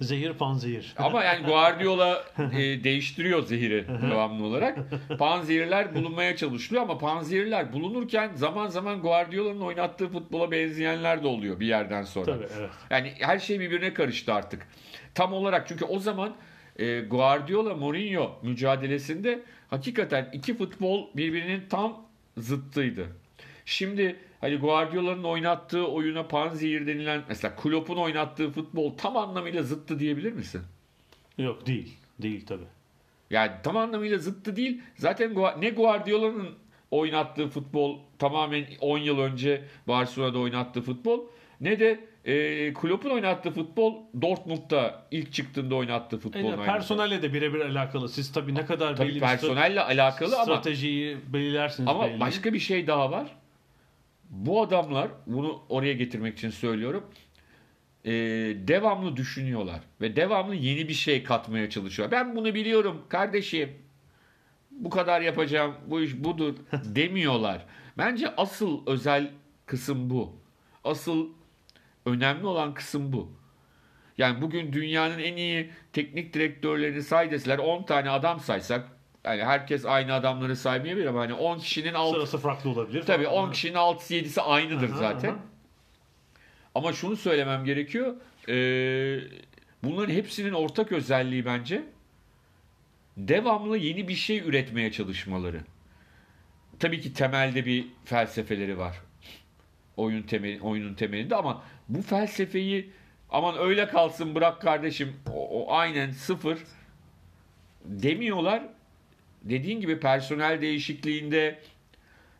Zehir 0.01 0.33
panzehir. 0.33 0.93
ama 0.97 1.23
yani 1.23 1.45
Guardiola 1.45 2.23
e, 2.53 2.83
değiştiriyor 2.83 3.43
zehiri 3.43 3.85
devamlı 4.11 4.45
olarak. 4.45 4.77
Panzehirler 5.19 5.95
bulunmaya 5.95 6.35
çalışılıyor 6.35 6.83
ama 6.83 6.97
panzehirler 6.97 7.73
bulunurken 7.73 8.31
zaman 8.35 8.67
zaman 8.67 9.01
Guardiola'nın 9.01 9.61
oynattığı 9.61 10.07
futbola 10.09 10.51
benzeyenler 10.51 11.23
de 11.23 11.27
oluyor 11.27 11.59
bir 11.59 11.67
yerden 11.67 12.03
sonra. 12.03 12.25
Tabii 12.25 12.47
evet. 12.59 12.69
Yani 12.89 13.13
her 13.19 13.39
şey 13.39 13.59
birbirine 13.59 13.93
karıştı 13.93 14.33
artık. 14.33 14.67
Tam 15.15 15.33
olarak 15.33 15.67
çünkü 15.67 15.85
o 15.85 15.99
zaman 15.99 16.35
e, 16.79 16.99
Guardiola 16.99 17.75
Mourinho 17.75 18.39
mücadelesinde 18.43 19.39
hakikaten 19.69 20.29
iki 20.33 20.57
futbol 20.57 21.07
birbirinin 21.15 21.63
tam 21.69 22.05
zıttıydı. 22.37 23.07
Şimdi 23.65 24.15
hani 24.41 24.55
Guardiola'nın 24.55 25.23
oynattığı 25.23 25.87
oyuna 25.87 26.27
panzehir 26.27 26.87
denilen 26.87 27.23
mesela 27.29 27.55
Klopp'un 27.55 27.97
oynattığı 27.97 28.51
futbol 28.51 28.97
tam 28.97 29.17
anlamıyla 29.17 29.63
zıttı 29.63 29.99
diyebilir 29.99 30.33
misin? 30.33 30.61
Yok 31.37 31.67
değil. 31.67 31.97
Değil 32.21 32.45
tabii. 32.45 32.67
Yani 33.29 33.51
tam 33.63 33.77
anlamıyla 33.77 34.17
zıttı 34.17 34.55
değil. 34.55 34.81
Zaten 34.95 35.35
ne 35.59 35.69
Guardiola'nın 35.69 36.49
oynattığı 36.91 37.47
futbol 37.47 37.99
tamamen 38.19 38.65
10 38.81 38.97
yıl 38.97 39.19
önce 39.19 39.61
Barcelona'da 39.87 40.39
oynattığı 40.39 40.81
futbol 40.81 41.21
ne 41.61 41.79
de 41.79 41.99
e, 42.25 42.73
Klopp'un 42.73 43.09
oynattığı 43.09 43.51
futbol 43.51 43.95
Dortmund'da 44.21 45.03
ilk 45.11 45.33
çıktığında 45.33 45.75
oynattığı 45.75 46.17
futbol. 46.17 46.39
Yani 46.39 46.65
personelle 46.65 47.21
de 47.21 47.33
birebir 47.33 47.59
alakalı. 47.59 48.09
Siz 48.09 48.31
tabii 48.31 48.55
ne 48.55 48.65
kadar 48.65 48.95
Tabii 48.95 49.07
belli 49.07 49.15
bir 49.15 49.19
personelle 49.19 49.81
alakalı 49.81 50.35
ama 50.35 50.45
stratejiyi 50.45 51.17
belirlersiniz 51.33 51.89
ama 51.89 52.07
belli. 52.07 52.19
başka 52.19 52.53
bir 52.53 52.59
şey 52.59 52.87
daha 52.87 53.11
var. 53.11 53.27
Bu 54.29 54.61
adamlar 54.61 55.11
bunu 55.27 55.63
oraya 55.69 55.93
getirmek 55.93 56.37
için 56.37 56.49
söylüyorum. 56.49 57.03
e, 58.05 58.11
devamlı 58.67 59.17
düşünüyorlar 59.17 59.81
ve 60.01 60.15
devamlı 60.15 60.55
yeni 60.55 60.87
bir 60.89 60.93
şey 60.93 61.23
katmaya 61.23 61.69
çalışıyor. 61.69 62.11
Ben 62.11 62.35
bunu 62.35 62.55
biliyorum 62.55 63.01
kardeşim. 63.09 63.69
Bu 64.71 64.89
kadar 64.89 65.21
yapacağım. 65.21 65.75
Bu 65.87 66.01
iş 66.01 66.15
budur 66.23 66.55
demiyorlar. 66.85 67.65
Bence 67.97 68.35
asıl 68.35 68.87
özel 68.87 69.31
kısım 69.65 70.09
bu. 70.09 70.35
Asıl 70.83 71.29
önemli 72.05 72.45
olan 72.45 72.73
kısım 72.73 73.13
bu. 73.13 73.31
Yani 74.17 74.41
bugün 74.41 74.73
dünyanın 74.73 75.19
en 75.19 75.35
iyi 75.37 75.71
teknik 75.93 76.33
direktörlerini 76.33 77.03
say 77.03 77.31
deseler 77.31 77.57
10 77.57 77.83
tane 77.83 78.09
adam 78.09 78.39
saysak 78.39 78.96
yani 79.35 79.43
herkes 79.43 79.85
aynı 79.85 80.13
adamları 80.13 80.55
saymayabilir 80.55 81.05
ama 81.05 81.19
hani 81.19 81.33
10 81.33 81.59
kişinin 81.59 81.93
altı 81.93 82.15
Sırası 82.15 82.37
farklı 82.37 82.69
olabilir. 82.69 83.03
Tabii 83.05 83.25
falan. 83.25 83.47
10 83.47 83.51
kişinin 83.51 83.73
6'sı 83.73 84.13
7'si 84.13 84.41
aynıdır 84.41 84.89
Aha, 84.89 84.97
zaten. 84.97 85.29
aha. 85.29 85.39
Ama 86.75 86.93
şunu 86.93 87.15
söylemem 87.15 87.65
gerekiyor. 87.65 88.15
Ee, 88.49 89.19
bunların 89.83 90.13
hepsinin 90.13 90.53
ortak 90.53 90.91
özelliği 90.91 91.45
bence 91.45 91.83
devamlı 93.17 93.77
yeni 93.77 94.07
bir 94.07 94.15
şey 94.15 94.37
üretmeye 94.39 94.91
çalışmaları. 94.91 95.61
Tabii 96.79 97.01
ki 97.01 97.13
temelde 97.13 97.65
bir 97.65 97.87
felsefeleri 98.05 98.77
var. 98.77 99.01
Oyun 99.97 100.23
temeli, 100.23 100.61
oyunun 100.61 100.93
temelinde 100.93 101.35
ama 101.35 101.63
bu 101.89 102.01
felsefeyi 102.01 102.89
aman 103.29 103.57
öyle 103.57 103.87
kalsın 103.87 104.35
bırak 104.35 104.61
kardeşim 104.61 105.15
o, 105.33 105.49
o 105.63 105.73
aynen 105.73 106.11
sıfır 106.11 106.59
demiyorlar. 107.85 108.63
Dediğin 109.49 109.81
gibi 109.81 109.99
personel 109.99 110.61
değişikliğinde 110.61 111.59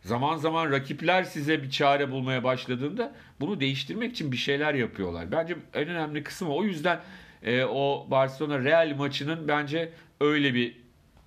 Zaman 0.08 0.36
zaman 0.36 0.70
rakipler 0.70 1.24
size 1.24 1.62
bir 1.62 1.70
çare 1.70 2.10
bulmaya 2.10 2.44
başladığında 2.44 3.12
bunu 3.40 3.60
değiştirmek 3.60 4.12
için 4.12 4.32
bir 4.32 4.36
şeyler 4.36 4.74
yapıyorlar. 4.74 5.32
Bence 5.32 5.56
en 5.74 5.88
önemli 5.88 6.22
kısmı 6.22 6.54
o 6.54 6.64
yüzden 6.64 7.00
e, 7.42 7.64
o 7.64 8.06
Barcelona 8.10 8.64
Real 8.64 8.96
maçının 8.96 9.48
bence 9.48 9.92
öyle 10.20 10.54
bir 10.54 10.76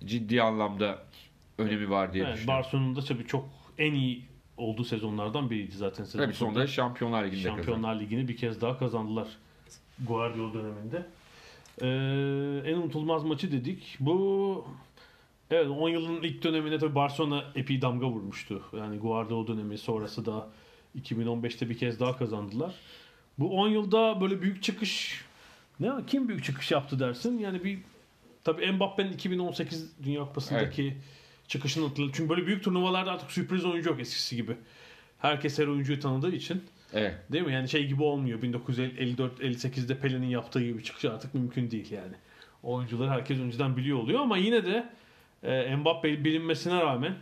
ciddi 0.04 0.42
anlamda 0.42 0.98
önemi 1.58 1.90
var 1.90 2.12
diye 2.12 2.24
Evet, 2.24 2.36
düşünüyorum. 2.36 2.62
Barcelona'nın 2.62 2.96
da 2.96 3.04
tabii 3.04 3.26
çok 3.26 3.48
en 3.78 3.94
iyi 3.94 4.24
olduğu 4.56 4.84
sezonlardan 4.84 5.50
biriydi 5.50 5.76
zaten 5.76 6.04
sezon 6.04 6.24
Tabii 6.24 6.34
sonunda 6.34 6.66
Şampiyonlar 6.66 7.24
Ligi'nde 7.24 7.42
kazandı. 7.42 7.56
Şampiyonlar 7.58 8.00
Ligi'ni 8.00 8.28
bir 8.28 8.36
kez 8.36 8.60
daha 8.60 8.78
kazandılar 8.78 9.28
Guardiola 10.06 10.54
döneminde. 10.54 11.06
Ee, 11.82 12.70
en 12.70 12.76
unutulmaz 12.76 13.24
maçı 13.24 13.52
dedik. 13.52 13.96
Bu 14.00 14.66
evet 15.52 15.68
10 15.68 15.88
yılın 15.88 16.22
ilk 16.22 16.42
döneminde 16.42 16.78
tabii 16.78 16.94
Barcelona 16.94 17.44
epey 17.54 17.82
damga 17.82 18.06
vurmuştu. 18.06 18.62
Yani 18.78 18.98
Guardiola 18.98 19.46
dönemi 19.46 19.78
sonrası 19.78 20.26
da 20.26 20.48
2015'te 21.00 21.70
bir 21.70 21.78
kez 21.78 22.00
daha 22.00 22.16
kazandılar. 22.16 22.74
Bu 23.38 23.60
10 23.60 23.68
yılda 23.68 24.20
böyle 24.20 24.42
büyük 24.42 24.62
çıkış 24.62 25.24
ne 25.80 25.90
kim 26.06 26.28
büyük 26.28 26.44
çıkış 26.44 26.70
yaptı 26.70 26.98
dersin? 26.98 27.38
Yani 27.38 27.64
bir 27.64 27.78
tabii 28.44 28.72
Mbappe'nin 28.72 29.12
2018 29.12 29.92
Dünya 30.04 30.24
Kupası'ndaki 30.24 30.96
çıkışını 31.48 31.86
hatırladım. 31.88 32.12
Çünkü 32.16 32.30
böyle 32.30 32.46
büyük 32.46 32.64
turnuvalarda 32.64 33.12
artık 33.12 33.30
sürpriz 33.30 33.64
oyuncu 33.64 33.90
yok 33.90 34.00
eskisi 34.00 34.36
gibi. 34.36 34.56
Herkes 35.18 35.58
her 35.58 35.66
oyuncuyu 35.66 36.00
tanıdığı 36.00 36.32
için. 36.32 36.62
Evet. 36.92 37.14
Değil 37.32 37.44
mi? 37.44 37.52
Yani 37.52 37.68
şey 37.68 37.86
gibi 37.86 38.02
olmuyor. 38.02 38.42
1954-58'de 38.42 39.98
Pelin'in 39.98 40.26
yaptığı 40.26 40.62
gibi 40.62 40.84
çıkış 40.84 41.04
artık 41.04 41.34
mümkün 41.34 41.70
değil 41.70 41.90
yani. 41.90 42.14
Oyuncuları 42.62 43.10
herkes 43.10 43.38
önceden 43.38 43.76
biliyor 43.76 43.98
oluyor 43.98 44.20
ama 44.20 44.36
yine 44.36 44.66
de 44.66 44.88
e, 45.42 45.76
Mbappe 45.76 46.24
bilinmesine 46.24 46.80
rağmen 46.80 47.14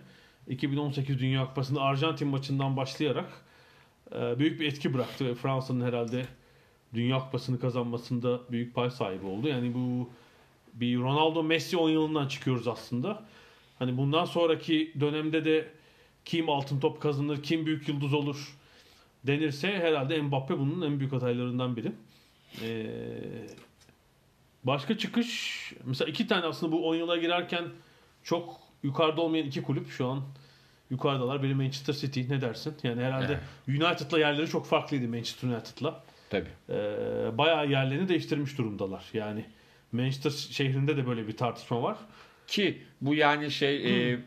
2018 0.48 1.18
Dünya 1.18 1.46
Kupası'nda 1.46 1.80
Arjantin 1.80 2.28
maçından 2.28 2.76
başlayarak 2.76 3.30
e, 4.14 4.38
büyük 4.38 4.60
bir 4.60 4.66
etki 4.66 4.94
bıraktı 4.94 5.26
ve 5.26 5.34
Fransa'nın 5.34 5.86
herhalde 5.86 6.26
Dünya 6.94 7.18
Kupası'nı 7.18 7.60
kazanmasında 7.60 8.40
büyük 8.50 8.74
pay 8.74 8.90
sahibi 8.90 9.26
oldu. 9.26 9.48
Yani 9.48 9.74
bu 9.74 10.10
bir 10.74 10.98
Ronaldo 10.98 11.42
Messi 11.42 11.76
10 11.76 11.90
yılından 11.90 12.28
çıkıyoruz 12.28 12.68
aslında. 12.68 13.24
Hani 13.78 13.96
bundan 13.96 14.24
sonraki 14.24 14.92
dönemde 15.00 15.44
de 15.44 15.68
kim 16.24 16.48
altın 16.48 16.80
top 16.80 17.00
kazanır, 17.02 17.42
kim 17.42 17.66
büyük 17.66 17.88
yıldız 17.88 18.14
olur 18.14 18.56
denirse 19.24 19.78
herhalde 19.78 20.22
Mbappe 20.22 20.58
bunun 20.58 20.82
en 20.82 21.00
büyük 21.00 21.12
adaylarından 21.12 21.76
biri. 21.76 21.92
Ee, 22.62 22.86
başka 24.64 24.98
çıkış 24.98 25.72
mesela 25.84 26.10
iki 26.10 26.26
tane 26.26 26.46
aslında 26.46 26.72
bu 26.72 26.88
10 26.88 26.94
yıla 26.94 27.16
girerken 27.16 27.64
çok 28.22 28.60
yukarıda 28.82 29.20
olmayan 29.20 29.46
iki 29.46 29.62
kulüp 29.62 29.90
şu 29.90 30.06
an 30.06 30.22
yukarıdalar. 30.90 31.42
Biri 31.42 31.54
Manchester 31.54 31.92
City 31.94 32.20
ne 32.28 32.40
dersin? 32.40 32.74
Yani 32.82 33.02
herhalde 33.02 33.40
United'la 33.68 34.18
yerleri 34.18 34.48
çok 34.48 34.66
farklıydı 34.66 35.08
Manchester 35.08 35.48
United'la. 35.48 36.02
Tabii. 36.30 36.48
Ee, 36.68 36.74
bayağı 37.38 37.68
yerlerini 37.68 38.08
değiştirmiş 38.08 38.58
durumdalar. 38.58 39.04
Yani 39.12 39.44
Manchester 39.92 40.30
şehrinde 40.30 40.96
de 40.96 41.06
böyle 41.06 41.28
bir 41.28 41.36
tartışma 41.36 41.82
var. 41.82 41.96
Ki 42.46 42.82
bu 43.00 43.14
yani 43.14 43.50
şey 43.50 44.12
e, 44.12 44.18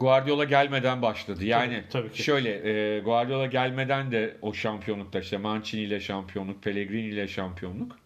Guardiola 0.00 0.44
gelmeden 0.44 1.02
başladı. 1.02 1.44
Yani 1.44 1.84
Tabii, 1.90 2.02
tabii 2.02 2.12
ki. 2.14 2.22
şöyle 2.22 2.50
e, 2.50 3.00
Guardiola 3.00 3.46
gelmeden 3.46 4.12
de 4.12 4.36
o 4.42 4.52
şampiyonlukta 4.52 5.20
işte 5.20 5.36
Mancini 5.36 5.80
ile 5.80 6.00
şampiyonluk, 6.00 6.62
Pellegrini 6.62 7.06
ile 7.06 7.28
şampiyonluk. 7.28 7.98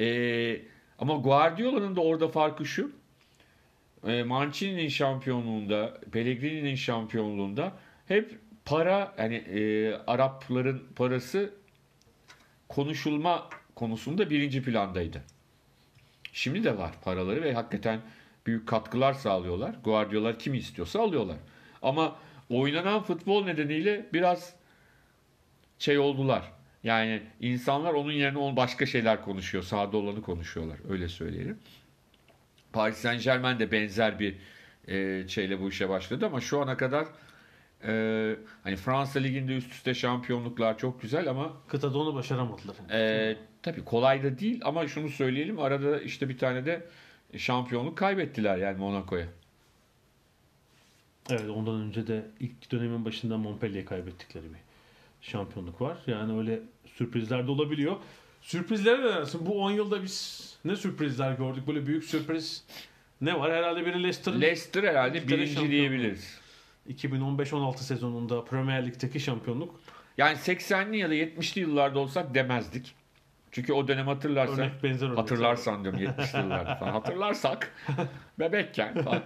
E, 0.00 0.60
ama 0.98 1.14
Guardiola'nın 1.14 1.96
da 1.96 2.00
orada 2.00 2.28
farkı 2.28 2.66
şu. 2.66 2.92
E, 4.06 4.22
Mancini'nin 4.22 4.88
şampiyonluğunda, 4.88 6.00
Pellegrini'nin 6.12 6.74
şampiyonluğunda 6.74 7.72
hep 8.08 8.38
para 8.64 9.14
yani 9.18 9.34
e, 9.34 9.92
Arapların 10.06 10.82
parası 10.96 11.54
konuşulma 12.68 13.48
konusunda 13.74 14.30
birinci 14.30 14.62
plandaydı. 14.62 15.22
Şimdi 16.32 16.64
de 16.64 16.78
var 16.78 16.92
paraları 17.04 17.42
ve 17.42 17.54
hakikaten 17.54 18.00
büyük 18.46 18.68
katkılar 18.68 19.12
sağlıyorlar. 19.12 19.74
Guardiola 19.84 20.38
kimi 20.38 20.58
istiyorsa 20.58 21.00
alıyorlar. 21.00 21.36
Ama 21.82 22.16
oynanan 22.50 23.02
futbol 23.02 23.44
nedeniyle 23.44 24.06
biraz 24.12 24.54
şey 25.78 25.98
oldular. 25.98 26.52
Yani 26.84 27.22
insanlar 27.40 27.94
onun 27.94 28.12
yerine 28.12 28.56
başka 28.56 28.86
şeyler 28.86 29.22
konuşuyor. 29.22 29.64
Sahada 29.64 29.96
olanı 29.96 30.22
konuşuyorlar. 30.22 30.78
Öyle 30.90 31.08
söyleyelim. 31.08 31.58
Paris 32.74 32.96
Saint 32.96 33.24
Germain 33.24 33.58
de 33.58 33.72
benzer 33.72 34.18
bir 34.18 34.36
e, 34.88 35.28
şeyle 35.28 35.60
bu 35.60 35.68
işe 35.68 35.88
başladı 35.88 36.26
ama 36.26 36.40
şu 36.40 36.60
ana 36.62 36.76
kadar 36.76 37.06
e, 37.84 38.36
hani 38.62 38.76
Fransa 38.76 39.18
Ligi'nde 39.18 39.56
üst 39.56 39.72
üste 39.72 39.94
şampiyonluklar 39.94 40.78
çok 40.78 41.02
güzel 41.02 41.28
ama 41.30 41.52
Kıtada 41.68 41.98
onu 41.98 42.14
başaramadılar. 42.14 42.76
ee, 42.90 43.36
tabii 43.62 43.84
kolay 43.84 44.22
da 44.22 44.38
değil 44.38 44.60
ama 44.64 44.88
şunu 44.88 45.08
söyleyelim 45.08 45.58
arada 45.58 46.00
işte 46.00 46.28
bir 46.28 46.38
tane 46.38 46.66
de 46.66 46.86
şampiyonluk 47.36 47.98
kaybettiler 47.98 48.56
yani 48.56 48.78
Monaco'ya. 48.78 49.26
Evet 51.30 51.50
ondan 51.50 51.80
önce 51.80 52.06
de 52.06 52.26
ilk 52.40 52.72
dönemin 52.72 53.04
başında 53.04 53.38
Montpellier'e 53.38 53.84
kaybettikleri 53.84 54.44
bir 54.44 54.60
şampiyonluk 55.20 55.80
var. 55.80 55.98
Yani 56.06 56.38
öyle 56.38 56.60
sürprizler 56.86 57.46
de 57.46 57.50
olabiliyor. 57.50 57.96
Sürprizlere 58.40 59.00
ne 59.00 59.04
dersin? 59.04 59.46
Bu 59.46 59.62
10 59.62 59.70
yılda 59.70 60.02
biz 60.02 60.53
ne 60.64 60.76
sürprizler 60.76 61.32
gördük? 61.32 61.66
Böyle 61.66 61.86
büyük 61.86 62.04
sürpriz 62.04 62.64
ne 63.20 63.38
var? 63.40 63.52
Herhalde 63.52 63.86
biri 63.86 64.02
Leicester'ın 64.02 64.40
Leicester 64.40 64.82
herhalde 64.82 65.18
İngiltere 65.18 65.38
birinci 65.38 65.54
şampiyonu. 65.54 65.70
diyebiliriz. 65.72 66.38
2015-16 66.90 67.76
sezonunda 67.78 68.44
Premier 68.44 68.86
Lig'deki 68.86 69.20
şampiyonluk. 69.20 69.80
Yani 70.18 70.36
80'li 70.36 70.98
ya 70.98 71.10
da 71.10 71.14
70'li 71.14 71.60
yıllarda 71.60 71.98
olsak 71.98 72.34
demezdik. 72.34 72.94
Çünkü 73.52 73.72
o 73.72 73.88
dönem 73.88 74.06
hatırlarsan 74.06 74.58
Örnek 74.58 74.82
benzer 74.82 75.06
örnek. 75.06 75.18
hatırlarsan 75.18 75.82
diyorum 75.84 76.00
70'li 76.00 76.40
yıllarda 76.42 76.74
falan 76.74 76.92
hatırlarsak 77.00 77.72
bebekken 78.38 79.02
falan. 79.02 79.22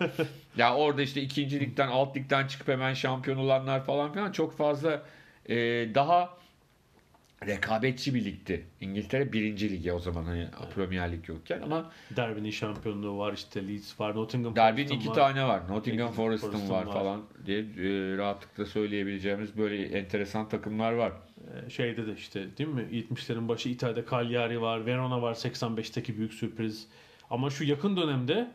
Ya 0.57 0.75
orada 0.75 1.03
işte 1.03 1.21
ikinci 1.21 1.61
ligden 1.61 1.89
alt 1.89 2.17
ligden 2.17 2.47
çıkıp 2.47 2.69
hemen 2.69 2.95
şampiyon 2.95 3.39
olanlar 3.39 3.85
falan 3.85 4.13
filan 4.13 4.33
çok 4.33 4.57
fazla 4.57 5.03
e, 5.49 5.57
daha 5.95 6.39
rekabetçi 7.47 8.15
bir 8.15 8.25
ligdi. 8.25 8.67
İngiltere 8.81 9.33
birinci 9.33 9.71
ligi 9.71 9.93
o 9.93 9.99
zaman 9.99 10.25
hani 10.25 10.47
Premier 10.75 11.13
Lig 11.13 11.29
yokken 11.29 11.63
ama 11.63 11.91
Derby'nin 12.17 12.51
şampiyonluğu 12.51 13.19
var 13.19 13.33
işte 13.33 13.69
Leeds 13.69 14.01
var 14.01 14.17
Nottingham 14.17 14.57
Derby'nin 14.57 14.89
iki 14.89 15.09
var. 15.09 15.15
tane 15.15 15.45
var. 15.45 15.63
Nottingham 15.69 16.13
Forest'ın 16.13 16.51
Forest'ın 16.51 16.75
var 16.75 16.87
var. 16.87 16.93
falan 16.93 17.23
diye 17.47 17.59
e, 17.59 18.17
rahatlıkla 18.17 18.67
söyleyebileceğimiz 18.67 19.59
böyle 19.59 19.83
enteresan 19.99 20.49
takımlar 20.49 20.93
var. 20.93 21.13
Ee, 21.67 21.71
Şeyde 21.71 22.07
de 22.07 22.13
işte 22.13 22.57
değil 22.59 22.69
mi? 22.71 22.87
70'lerin 22.93 23.49
başı 23.49 23.69
İtalya'da 23.69 24.11
Cagliari 24.11 24.61
var, 24.61 24.87
Verona 24.87 25.23
var 25.23 25.35
85'teki 25.35 26.19
büyük 26.19 26.35
sürpriz. 26.35 26.87
Ama 27.31 27.51
şu 27.51 27.65
yakın 27.65 27.97
dönemde 27.97 28.51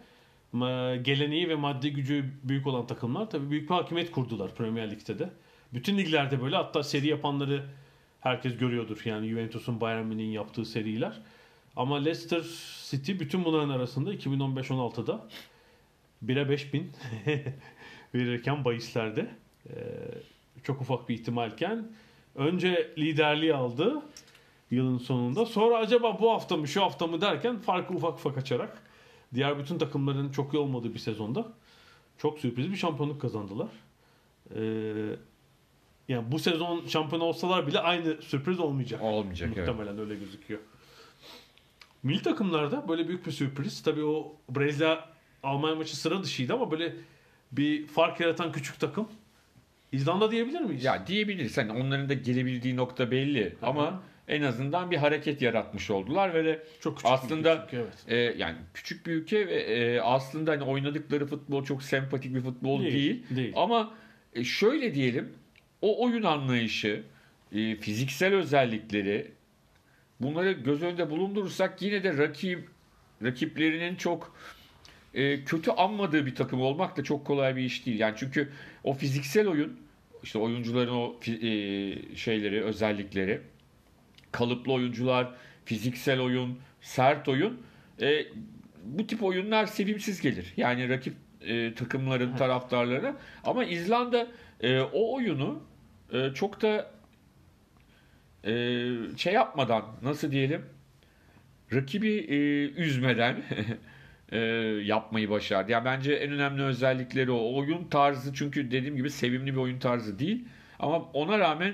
geleneği 1.04 1.50
ve 1.50 1.56
maddi 1.56 1.94
gücü 1.94 2.26
büyük 2.44 2.68
olan 2.68 2.88
takımlar 2.88 3.30
tabii 3.30 3.50
büyük 3.50 3.70
bir 3.70 3.76
hakimiyet 3.76 4.12
kurdular 4.12 4.56
Premier 4.56 4.92
Lig'de 4.92 5.20
de. 5.20 5.30
Bütün 5.74 5.98
liglerde 5.98 6.42
böyle 6.42 6.56
hatta 6.56 6.84
seri 6.84 7.08
yapanları 7.08 7.64
herkes 8.24 8.58
görüyordur. 8.58 9.02
Yani 9.06 9.30
Juventus'un 9.30 9.82
Bayern 9.82 10.06
Münih'in 10.06 10.32
yaptığı 10.32 10.66
seriler. 10.66 11.22
Ama 11.76 11.98
Leicester 11.98 12.44
City 12.90 13.12
bütün 13.12 13.46
bunların 13.46 13.70
arasında 13.70 14.14
2015-16'da 14.14 15.28
1'e 16.26 16.50
5000 16.50 16.92
verirken 18.16 18.66
bahislerde 18.66 19.30
çok 20.64 20.82
ufak 20.82 21.10
bir 21.10 21.14
ihtimalken 21.16 21.92
önce 22.36 22.94
liderliği 22.98 23.54
aldı 23.54 24.02
yılın 24.72 24.98
sonunda. 24.98 25.46
Sonra 25.46 25.78
acaba 25.78 26.20
bu 26.20 26.32
hafta 26.32 26.58
mı 26.58 26.68
şu 26.68 26.82
hafta 26.82 27.08
mı 27.08 27.22
derken 27.22 27.60
farkı 27.60 27.94
ufak 27.94 28.14
ufak 28.14 28.38
açarak 28.38 28.82
diğer 29.34 29.60
bütün 29.60 29.78
takımların 29.78 30.32
çok 30.32 30.54
iyi 30.54 30.58
olmadığı 30.58 30.94
bir 30.94 31.00
sezonda 31.00 31.48
çok 32.18 32.40
sürpriz 32.40 32.72
bir 32.72 32.76
şampiyonluk 32.76 33.22
kazandılar. 33.22 33.70
Ee, 34.56 35.16
yani 36.08 36.32
bu 36.32 36.40
sezon 36.40 36.88
şampiyon 36.88 37.22
olsalar 37.22 37.68
bile 37.68 37.80
aynı 37.80 38.22
sürpriz 38.22 38.60
olmayacak. 38.60 39.02
Olmayacak 39.02 39.50
evet. 39.56 39.68
Muhtemelen 39.68 40.00
öyle 40.00 40.16
gözüküyor. 40.16 40.60
Milli 42.04 42.22
takımlarda 42.22 42.88
böyle 42.88 43.08
büyük 43.08 43.26
bir 43.26 43.32
sürpriz. 43.32 43.84
Tabii 43.84 44.04
o 44.04 44.36
Brezilya 44.50 45.10
Almanya 45.44 45.76
maçı 45.76 45.98
sıra 45.98 46.24
dışıydı 46.24 46.54
ama 46.54 46.72
böyle 46.72 46.96
bir 47.52 47.88
fark 47.88 48.20
yaratan 48.20 48.52
küçük 48.52 48.80
takım. 48.80 49.08
İzlanda 49.92 50.32
diyebilir 50.32 50.62
miyiz? 50.62 50.84
Ya 50.84 51.08
diyebiliriz. 51.08 51.58
Hani 51.58 51.72
onların 51.72 52.10
da 52.10 52.14
gelebildiği 52.14 52.76
nokta 52.76 53.12
belli 53.12 53.56
ama 53.62 54.04
en 54.28 54.42
azından 54.42 54.92
bir 54.92 54.98
hareket 54.98 55.42
yaratmış 55.42 55.92
oldular 55.92 56.34
ve 56.34 56.46
de 56.46 56.64
çok 56.80 56.98
küçük 56.98 57.12
aslında 57.12 57.56
bir 57.56 57.64
ülke, 57.64 57.78
evet. 57.78 58.06
e, 58.08 58.16
yani 58.38 58.56
küçük 58.74 59.06
bir 59.06 59.12
ülke 59.12 59.48
ve 59.48 59.56
e, 59.56 60.00
aslında 60.00 60.52
hani 60.52 60.64
oynadıkları 60.64 61.26
futbol 61.26 61.64
çok 61.64 61.84
sempatik 61.84 62.36
bir 62.36 62.42
futbol 62.42 62.82
değil. 62.82 62.94
Değil, 62.94 63.24
değil. 63.30 63.54
Ama 63.56 63.94
e, 64.34 64.44
şöyle 64.44 64.96
diyelim 64.96 65.34
o 65.84 66.04
oyun 66.04 66.24
anlayışı, 66.24 67.04
e, 67.52 67.76
fiziksel 67.76 68.34
özellikleri 68.34 69.32
bunları 70.20 70.52
göz 70.52 70.84
önünde 70.84 71.10
bulundurursak 71.10 71.82
yine 71.82 72.04
de 72.04 72.18
rakip 72.18 72.70
rakiplerinin 73.24 73.96
çok 73.96 74.36
e, 75.14 75.44
kötü 75.44 75.72
anmadığı 75.72 76.26
bir 76.26 76.36
takım 76.36 76.62
olmak 76.62 76.98
da 76.98 77.04
çok 77.04 77.26
kolay 77.26 77.56
bir 77.56 77.62
iş 77.62 77.86
değil. 77.86 78.00
Yani 78.00 78.14
çünkü 78.18 78.50
o 78.84 78.94
fiziksel 78.94 79.48
oyun, 79.48 79.80
işte 80.24 80.40
oyuncuların 80.40 80.94
o 80.94 81.16
e, 81.28 82.16
şeyleri, 82.16 82.64
özellikleri, 82.64 83.42
kalıplı 84.32 84.74
oyuncular, 84.74 85.36
fiziksel 85.66 86.20
oyun, 86.20 86.60
sert 86.82 87.28
oyun. 87.28 87.62
E, 88.02 88.26
bu 88.84 89.08
tip 89.08 89.24
oyunlar 89.24 89.66
sevimsiz 89.66 90.22
gelir. 90.22 90.54
Yani 90.58 90.90
rakip 90.90 91.14
e, 91.42 91.74
takımların 91.74 92.36
taraftarlarına. 92.36 93.16
Ama 93.44 93.66
İzlanda 93.66 94.28
e, 94.62 94.80
o 94.80 95.16
oyunu 95.16 95.64
e, 96.14 96.34
çok 96.34 96.62
da 96.62 96.92
e, 98.46 98.54
şey 99.18 99.34
yapmadan 99.34 99.86
nasıl 100.04 100.32
diyelim 100.32 100.66
rakibi 101.74 102.10
e, 102.10 102.36
üzmeden 102.82 103.44
e, 104.32 104.38
yapmayı 104.84 105.30
başardı. 105.30 105.72
Yani 105.72 105.86
bence 105.86 106.14
en 106.14 106.32
önemli 106.32 106.64
özellikleri 106.64 107.32
o. 107.32 107.56
Oyun 107.56 107.84
tarzı 107.84 108.34
çünkü 108.34 108.72
dediğim 108.72 108.96
gibi 108.96 109.10
sevimli 109.10 109.54
bir 109.54 109.60
oyun 109.60 109.80
tarzı 109.80 110.20
değil. 110.20 110.46
Ama 110.80 110.98
ona 110.98 111.40
rağmen 111.40 111.74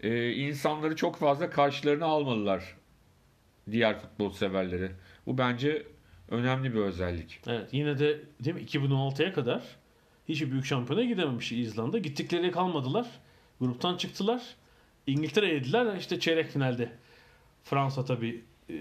e, 0.00 0.30
insanları 0.32 0.96
çok 0.96 1.16
fazla 1.16 1.50
karşılarına 1.50 2.06
almadılar 2.06 2.76
diğer 3.70 3.98
futbol 3.98 4.30
severleri. 4.30 4.90
Bu 5.26 5.38
bence 5.38 5.86
önemli 6.28 6.74
bir 6.74 6.80
özellik. 6.80 7.40
Evet 7.46 7.68
yine 7.72 7.98
de 7.98 8.20
değil 8.44 8.56
mi 8.56 8.62
2016'ya 8.62 9.32
kadar 9.32 9.62
hiçbir 10.28 10.50
büyük 10.50 10.64
şampiyona 10.64 11.04
gidememiş 11.04 11.52
İzlanda. 11.52 11.98
Gittikleri 11.98 12.50
kalmadılar. 12.50 13.06
Gruptan 13.60 13.96
çıktılar. 13.96 14.42
İngiltere 15.06 15.54
yediler. 15.54 15.96
İşte 15.96 16.20
çeyrek 16.20 16.50
finalde 16.50 16.92
Fransa 17.64 18.04
tabii 18.04 18.44
e, 18.70 18.74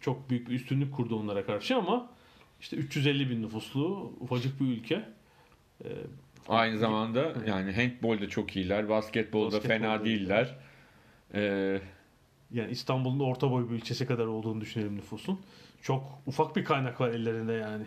çok 0.00 0.30
büyük 0.30 0.48
bir 0.48 0.54
üstünlük 0.54 0.94
kurdu 0.94 1.16
onlara 1.20 1.46
karşı 1.46 1.76
ama 1.76 2.10
işte 2.60 2.76
350 2.76 3.30
bin 3.30 3.42
nüfuslu 3.42 4.12
ufacık 4.20 4.60
bir 4.60 4.66
ülke. 4.66 5.08
E, 5.84 5.88
Aynı 6.48 6.78
zamanda 6.78 7.32
yani 7.46 7.72
handbolda 7.72 8.28
çok 8.28 8.56
iyiler, 8.56 8.88
basketbolda, 8.88 9.46
Basketbolda 9.56 9.68
fena 9.78 10.04
değiller. 10.04 10.56
Ee, 11.34 11.80
Yani 12.52 12.70
İstanbul'un 12.70 13.20
orta 13.20 13.50
boy 13.50 13.70
bir 13.70 13.74
ilçesi 13.74 14.06
kadar 14.06 14.26
olduğunu 14.26 14.60
düşünelim 14.60 14.96
nüfusun. 14.96 15.40
Çok 15.82 16.22
ufak 16.26 16.56
bir 16.56 16.64
kaynak 16.64 17.00
var 17.00 17.08
ellerinde 17.08 17.52
yani. 17.52 17.84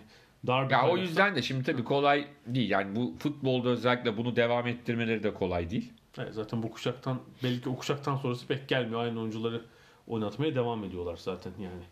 Dar 0.47 0.69
bir 0.69 0.73
ya 0.73 0.89
o 0.89 0.97
yüzden 0.97 1.35
de 1.35 1.41
şimdi 1.41 1.63
tabii 1.63 1.83
kolay 1.83 2.27
değil. 2.45 2.69
Yani 2.69 2.95
bu 2.95 3.15
futbolda 3.19 3.69
özellikle 3.69 4.17
bunu 4.17 4.35
devam 4.35 4.67
ettirmeleri 4.67 5.23
de 5.23 5.33
kolay 5.33 5.69
değil. 5.69 5.91
Evet, 6.17 6.33
zaten 6.33 6.63
bu 6.63 6.71
kuşaktan 6.71 7.19
belki 7.43 7.69
o 7.69 7.75
kuşaktan 7.75 8.17
sonrası 8.17 8.47
pek 8.47 8.67
gelmiyor. 8.67 9.03
Aynı 9.03 9.19
oyuncuları 9.19 9.62
oynatmaya 10.07 10.55
devam 10.55 10.83
ediyorlar 10.83 11.17
zaten 11.17 11.51
yani. 11.59 11.83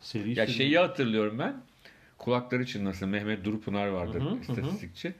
Seri 0.00 0.38
Ya 0.38 0.46
seri- 0.46 0.52
şeyi 0.52 0.78
hatırlıyorum 0.78 1.38
ben. 1.38 1.56
Kulakları 2.18 2.66
çınlasın 2.66 3.08
Mehmet 3.08 3.44
Durupınar 3.44 3.90
Hı 3.90 3.94
hı, 3.94 4.28
hı 4.28 4.28
hı. 4.28 4.40
istatistikçi. 4.40 5.14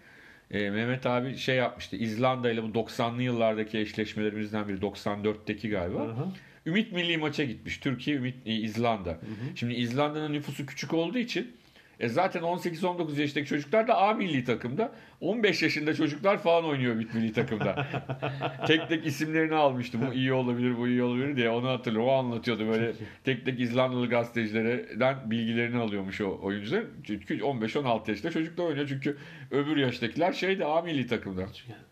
Ee, 0.50 0.70
Mehmet 0.70 1.06
abi 1.06 1.36
şey 1.36 1.56
yapmıştı. 1.56 1.96
İzlanda 1.96 2.50
ile 2.50 2.62
bu 2.62 2.66
90'lı 2.66 3.22
yıllardaki 3.22 3.78
eşleşmelerimizden 3.78 4.68
biri 4.68 4.80
94'teki 4.80 5.68
galiba. 5.68 6.00
Hı 6.00 6.12
hı. 6.12 6.26
Ümit 6.66 6.92
milli 6.92 7.18
maça 7.18 7.44
gitmiş. 7.44 7.78
Türkiye, 7.78 8.16
Ümit 8.16 8.36
e, 8.46 8.52
İzlanda. 8.54 9.18
Şimdi 9.54 9.74
İzlanda'nın 9.74 10.32
nüfusu 10.32 10.66
küçük 10.66 10.94
olduğu 10.94 11.18
için 11.18 11.56
e 12.02 12.08
zaten 12.08 12.42
18-19 12.42 13.20
yaşındaki 13.20 13.48
çocuklar 13.48 13.88
da 13.88 13.98
A 13.98 14.14
milli 14.14 14.44
takımda. 14.44 14.92
15 15.20 15.62
yaşında 15.62 15.94
çocuklar 15.94 16.38
falan 16.38 16.64
oynuyor 16.64 16.94
Ümit 16.94 17.14
milli 17.14 17.32
takımda. 17.32 17.86
tek 18.66 18.88
tek 18.88 19.06
isimlerini 19.06 19.54
almıştı. 19.54 19.98
Bu 20.06 20.14
iyi 20.14 20.32
olabilir, 20.32 20.78
bu 20.78 20.88
iyi 20.88 21.02
olabilir 21.02 21.36
diye 21.36 21.50
onu 21.50 21.68
hatırlıyorum. 21.68 22.08
O 22.08 22.12
anlatıyordu 22.12 22.66
böyle 22.68 22.92
tek 23.24 23.44
tek 23.44 23.60
İzlandalı 23.60 24.08
gazetecilerden 24.08 25.30
bilgilerini 25.30 25.78
alıyormuş 25.78 26.20
o 26.20 26.38
oyuncular. 26.42 26.84
Çünkü 27.04 27.38
15-16 27.38 28.10
yaşında 28.10 28.32
çocuklar 28.32 28.64
oynuyor. 28.64 28.88
Çünkü 28.88 29.16
öbür 29.50 29.76
yaştakiler 29.76 30.32
şeyde 30.32 30.64
A 30.64 30.82
milli 30.82 31.06
takımda. 31.06 31.46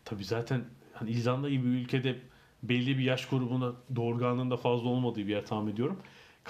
Tabii 0.04 0.24
zaten 0.24 0.60
hani 0.92 1.10
İzlanda 1.10 1.50
gibi 1.50 1.64
bir 1.64 1.78
ülkede 1.78 2.16
belli 2.62 2.98
bir 2.98 3.04
yaş 3.04 3.28
grubuna 3.28 3.72
doğurganlığın 3.96 4.50
da 4.50 4.56
fazla 4.56 4.88
olmadığı 4.88 5.20
bir 5.20 5.32
yer 5.32 5.46
tahmin 5.46 5.72
ediyorum. 5.72 6.00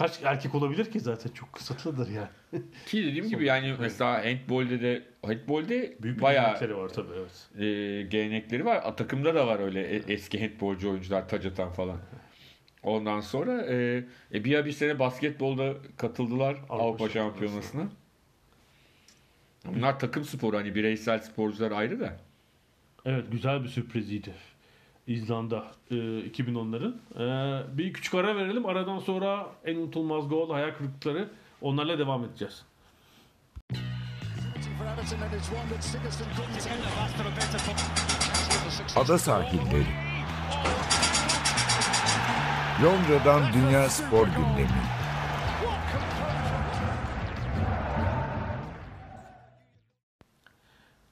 Kaç 0.00 0.20
erkek 0.24 0.54
olabilir 0.54 0.90
ki 0.90 1.00
zaten 1.00 1.30
çok 1.30 1.52
kısıtlıdır 1.52 2.08
yani. 2.08 2.28
Ki 2.86 3.06
dediğim 3.06 3.28
gibi 3.28 3.44
yani 3.44 3.74
mesela 3.80 4.24
handbolde 4.24 4.80
de 4.80 5.02
handbolde 5.26 5.96
Büyük 6.02 6.16
bir 6.16 6.22
bayağı 6.22 6.44
gelenekleri 6.46 6.76
var 6.76 6.88
tabii 6.88 7.12
evet. 7.18 7.62
e, 7.62 8.02
gelenekleri 8.02 8.64
var. 8.64 8.80
A, 8.84 8.96
takımda 8.96 9.34
da 9.34 9.46
var 9.46 9.60
öyle 9.60 9.82
e- 9.82 10.12
eski 10.12 10.40
handbolcu 10.40 10.90
oyuncular 10.90 11.28
taç 11.28 11.46
atan 11.46 11.72
falan. 11.72 11.98
Ondan 12.82 13.20
sonra 13.20 13.62
e, 13.62 14.04
e, 14.34 14.44
bir 14.44 14.64
bir 14.64 14.72
sene 14.72 14.98
basketbolda 14.98 15.74
katıldılar 15.96 16.56
Avrupa, 16.68 17.08
Şampiyonası'na. 17.08 17.88
Bunlar 19.64 19.98
takım 19.98 20.24
sporu 20.24 20.56
hani 20.56 20.74
bireysel 20.74 21.18
sporcular 21.18 21.70
ayrı 21.70 22.00
da. 22.00 22.16
Evet 23.04 23.24
güzel 23.32 23.62
bir 23.62 23.68
sürpriziydi. 23.68 24.34
İzlanda 25.06 25.64
e, 25.90 25.94
2010'ların. 25.94 26.94
E, 27.18 27.78
bir 27.78 27.92
küçük 27.92 28.14
ara 28.14 28.36
verelim. 28.36 28.66
Aradan 28.66 28.98
sonra 28.98 29.46
en 29.64 29.76
unutulmaz 29.76 30.28
gol, 30.28 30.50
hayal 30.50 30.70
kırıklıkları 30.70 31.28
onlarla 31.60 31.98
devam 31.98 32.24
edeceğiz. 32.24 32.64
Ada 38.96 39.18
sahilleri. 39.18 39.86
Londra'dan 42.84 43.52
Dünya 43.52 43.88
Spor 43.88 44.26
Gündemi. 44.26 44.68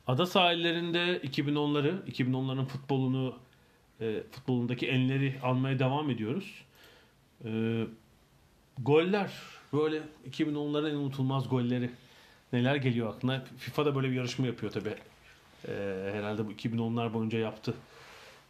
Ada 0.07 0.27
sahillerinde 0.27 1.19
2010'ları, 1.19 2.05
2010'ların 2.07 2.67
futbolunu, 2.67 3.37
e, 4.01 4.23
futbolundaki 4.31 4.89
enleri 4.89 5.35
almaya 5.43 5.79
devam 5.79 6.11
ediyoruz. 6.11 6.65
E, 7.45 7.85
goller, 8.79 9.31
böyle 9.73 10.03
2010'ların 10.31 10.91
en 10.91 10.95
unutulmaz 10.95 11.49
golleri. 11.49 11.91
Neler 12.53 12.77
geliyor 12.77 13.15
aklına? 13.15 13.45
FIFA 13.59 13.87
da 13.87 13.95
böyle 13.95 14.11
bir 14.11 14.15
yarışma 14.15 14.47
yapıyor 14.47 14.73
tabi. 14.73 14.95
herhalde 16.13 16.47
bu 16.47 16.53
2010'lar 16.53 17.13
boyunca 17.13 17.39
yaptı. 17.39 17.75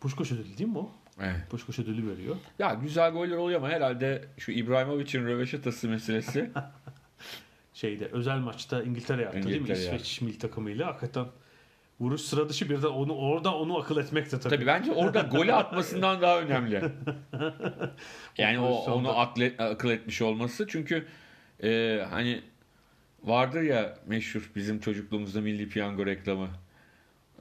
Puşkoş 0.01 0.33
ödülü 0.33 0.59
değil 0.59 0.71
mi 0.71 0.79
o? 0.79 0.91
Evet. 1.21 1.51
Puşkoş 1.51 1.79
ödülü 1.79 2.11
veriyor. 2.11 2.37
Ya 2.59 2.75
güzel 2.75 3.13
goller 3.13 3.37
oluyor 3.37 3.59
ama 3.59 3.69
herhalde 3.69 4.25
şu 4.39 4.53
İbrahimovic'in 4.53 5.27
röveşatası 5.27 5.89
meselesi 5.89 6.51
Şeyde 7.75 8.07
özel 8.07 8.39
maçta 8.39 8.83
İngiltere 8.83 9.23
yaptı 9.23 9.43
değil 9.43 9.61
mi? 9.61 9.69
İngiltere 9.69 9.79
İsveç 9.79 10.21
milli 10.21 10.39
takımıyla. 10.39 10.87
Hakikaten 10.87 11.27
vuruş 12.01 12.21
sıra 12.21 12.49
dışı 12.49 12.71
bir 12.71 12.83
de 12.83 12.87
onu 12.87 13.15
orada 13.15 13.55
onu 13.55 13.79
akıl 13.79 13.97
etmek 13.97 14.33
de 14.33 14.41
tabii. 14.41 14.55
Tabii 14.55 14.67
bence 14.67 14.93
orada 14.93 15.21
golü 15.33 15.53
atmasından 15.53 16.21
daha 16.21 16.41
önemli. 16.41 16.83
Yani 18.39 18.59
o 18.59 18.69
onu 18.69 19.19
akıl, 19.19 19.43
akıl 19.59 19.91
etmiş 19.91 20.23
olması. 20.23 20.67
Çünkü 20.69 21.07
e, 21.63 22.01
hani 22.11 22.41
vardır 23.25 23.63
ya 23.63 23.99
meşhur 24.07 24.51
bizim 24.57 24.81
çocukluğumuzda 24.81 25.41
Milli 25.41 25.69
Piyango 25.69 26.07
reklamı. 26.07 26.49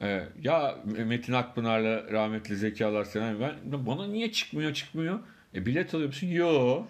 E, 0.02 0.24
ya 0.42 0.74
Metin 0.84 1.32
Akpınar'la 1.32 2.12
rahmetli 2.12 2.56
Zeki 2.56 2.86
Alasyanan 2.86 3.40
ben 3.40 3.86
bana 3.86 4.06
niye 4.06 4.32
çıkmıyor 4.32 4.74
çıkmıyor? 4.74 5.18
E, 5.54 5.66
bilet 5.66 5.94
alıyor 5.94 6.08
musun? 6.08 6.26
Yo. 6.26 6.82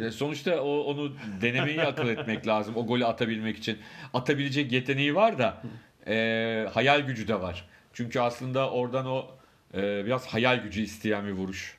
E, 0.00 0.10
Sonuçta 0.10 0.60
o, 0.60 0.78
onu 0.78 1.16
denemeyi 1.40 1.82
akıl 1.82 2.08
etmek 2.08 2.46
lazım. 2.46 2.76
O 2.76 2.86
golü 2.86 3.06
atabilmek 3.06 3.56
için. 3.56 3.78
Atabilecek 4.14 4.72
yeteneği 4.72 5.14
var 5.14 5.38
da 5.38 5.62
e, 6.06 6.66
hayal 6.72 7.00
gücü 7.00 7.28
de 7.28 7.40
var. 7.40 7.68
Çünkü 7.92 8.20
aslında 8.20 8.70
oradan 8.70 9.06
o 9.06 9.26
e, 9.74 10.04
biraz 10.06 10.26
hayal 10.26 10.62
gücü 10.62 10.80
isteyen 10.82 11.26
bir 11.26 11.32
vuruş. 11.32 11.78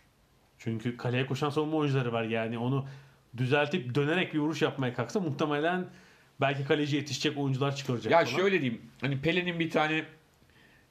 Çünkü 0.58 0.98
kaleye 0.98 1.26
koşan 1.26 1.50
savunma 1.50 1.78
oyuncuları 1.78 2.14
var 2.14 2.24
yani 2.24 2.58
onu 2.58 2.86
düzeltip 3.38 3.96
dönerek 3.96 4.34
bir 4.34 4.40
vuruş 4.40 4.62
yapmaya 4.62 4.94
kalksa 4.94 5.20
muhtemelen 5.20 5.86
belki 6.42 6.66
kaleci 6.66 6.96
yetişecek 6.96 7.38
oyuncular 7.38 7.76
çıkaracak 7.76 8.12
Ya 8.12 8.26
falan. 8.26 8.38
şöyle 8.38 8.62
diyeyim. 8.62 8.82
Hani 9.02 9.16
Pelé'nin 9.16 9.60
bir 9.60 9.70
tane 9.70 10.06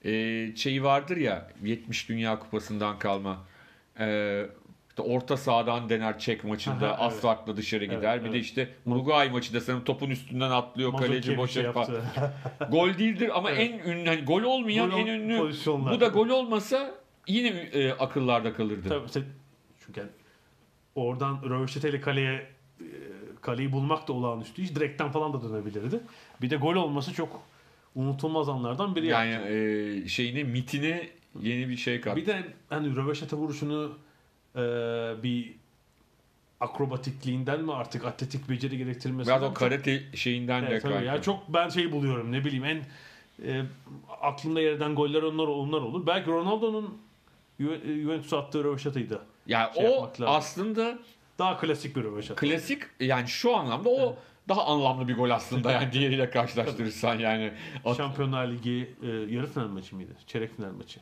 e, 0.05 0.11
şeyi 0.57 0.83
vardır 0.85 1.17
ya 1.17 1.49
70 1.63 2.09
Dünya 2.09 2.39
Kupası'ndan 2.39 2.99
kalma. 2.99 3.45
E, 4.01 4.47
işte 4.95 5.03
orta 5.03 5.37
sahadan 5.37 5.89
dener 5.89 6.19
çek 6.19 6.45
maçında 6.45 6.99
Aha, 7.01 7.11
evet. 7.47 7.57
dışarı 7.57 7.85
Evet, 7.85 7.97
gider. 7.97 8.21
bir 8.21 8.25
de 8.25 8.31
evet. 8.37 8.45
işte 8.45 8.69
Uruguay 8.87 9.31
maçında 9.31 9.61
sanırım 9.61 9.85
topun 9.85 10.11
üstünden 10.11 10.51
atlıyor 10.51 10.93
kaleci 10.93 11.37
Mazurkiewicz 11.37 11.39
boşa 11.39 11.63
yaptı. 11.63 12.03
Gol 12.71 12.99
değildir 12.99 13.31
ama 13.39 13.51
Evet. 13.51 13.71
en 13.85 13.91
ünlü 13.91 14.09
hani 14.09 14.25
gol 14.25 14.43
olmayan 14.43 14.91
Gol 14.91 14.99
en 14.99 15.07
ünlü. 15.07 15.39
pozisyonlar. 15.39 15.95
Bu 15.95 16.01
da 16.01 16.07
gol 16.07 16.29
olmasa 16.29 16.95
yine 17.29 17.49
e, 17.49 17.93
akıllarda 17.93 18.53
kalırdı. 18.55 18.89
Tabii, 18.89 19.25
çünkü 19.87 20.01
yani 20.01 20.11
oradan 20.95 21.43
röveşateli 21.49 22.01
kaleye 22.01 22.47
e, 22.81 22.87
kaleyi 23.41 23.73
bulmak 23.73 24.09
da 24.09 24.13
olağanüstü 24.13 24.63
iş. 24.63 24.75
Direkten 24.75 25.11
falan 25.11 25.33
da 25.33 25.43
dönebilirdi. 25.43 26.01
Bir 26.43 26.51
de 26.51 26.57
gol 26.57 26.75
olması 26.75 27.13
çok 27.13 27.43
unutulmaz 27.95 28.49
anlardan 28.49 28.97
biri. 28.97 29.07
Yani 29.07 29.31
yaptı. 29.33 29.49
e, 30.05 30.09
şeyine 30.09 30.43
mitine 30.43 31.09
yeni 31.41 31.69
bir 31.69 31.77
şey 31.77 32.01
kattı. 32.01 32.17
Bir 32.17 32.27
de 32.27 32.45
hani 32.69 32.97
röveşata 32.97 33.37
vuruşunu 33.37 33.93
e, 34.57 34.61
bir 35.23 35.55
akrobatikliğinden 36.61 37.61
mi 37.65 37.75
artık 37.75 38.05
atletik 38.05 38.49
beceri 38.49 38.79
gerektirmesinden 38.79 39.37
Biraz 39.41 39.43
o 39.43 39.47
çok- 39.49 39.57
karate 39.57 40.03
şeyinden 40.15 40.63
de 40.63 40.67
Evet, 40.71 40.83
tabii. 40.83 40.93
kaynaklı. 40.93 41.17
Ya 41.17 41.23
çok 41.23 41.49
ben 41.49 41.69
şey 41.69 41.93
buluyorum 41.93 42.33
ne 42.33 42.45
bileyim 42.45 42.65
en 42.65 42.83
e, 43.49 43.63
aklımda 44.21 44.61
yer 44.61 44.73
eden 44.73 44.95
goller 44.95 45.23
onlar 45.23 45.47
onlar 45.47 45.81
olur. 45.81 46.07
Belki 46.07 46.31
Ronaldo'nun 46.31 46.99
Ju- 47.61 48.03
Juventus'a 48.03 48.39
attığı 48.39 48.65
röveşataydı. 48.65 49.21
Yani 49.47 49.75
Şey 49.75 49.89
o 49.89 50.11
aslında 50.27 50.99
Daha 51.39 51.59
klasik 51.61 51.97
bir 51.97 52.03
röveşat. 52.03 52.37
klasik 52.41 52.83
yani 53.01 53.29
şu 53.29 53.57
anlamda 53.57 53.89
o 53.89 54.17
daha 54.49 54.65
anlamlı 54.67 55.09
bir 55.09 55.17
gol 55.17 55.31
aslında 55.31 55.73
yani 55.73 55.89
diğeriyle 55.93 56.31
karşılaştırırsan 56.31 57.19
yani. 57.19 57.53
Şampiyonlar 57.97 58.49
Ligi 58.49 58.91
e, 59.03 59.07
yarı 59.07 59.47
final 59.47 59.69
maçı 59.69 59.97
mıydı? 59.97 60.13
Çeyrek 60.27 60.57
final 60.57 60.73
maçı. 60.73 61.01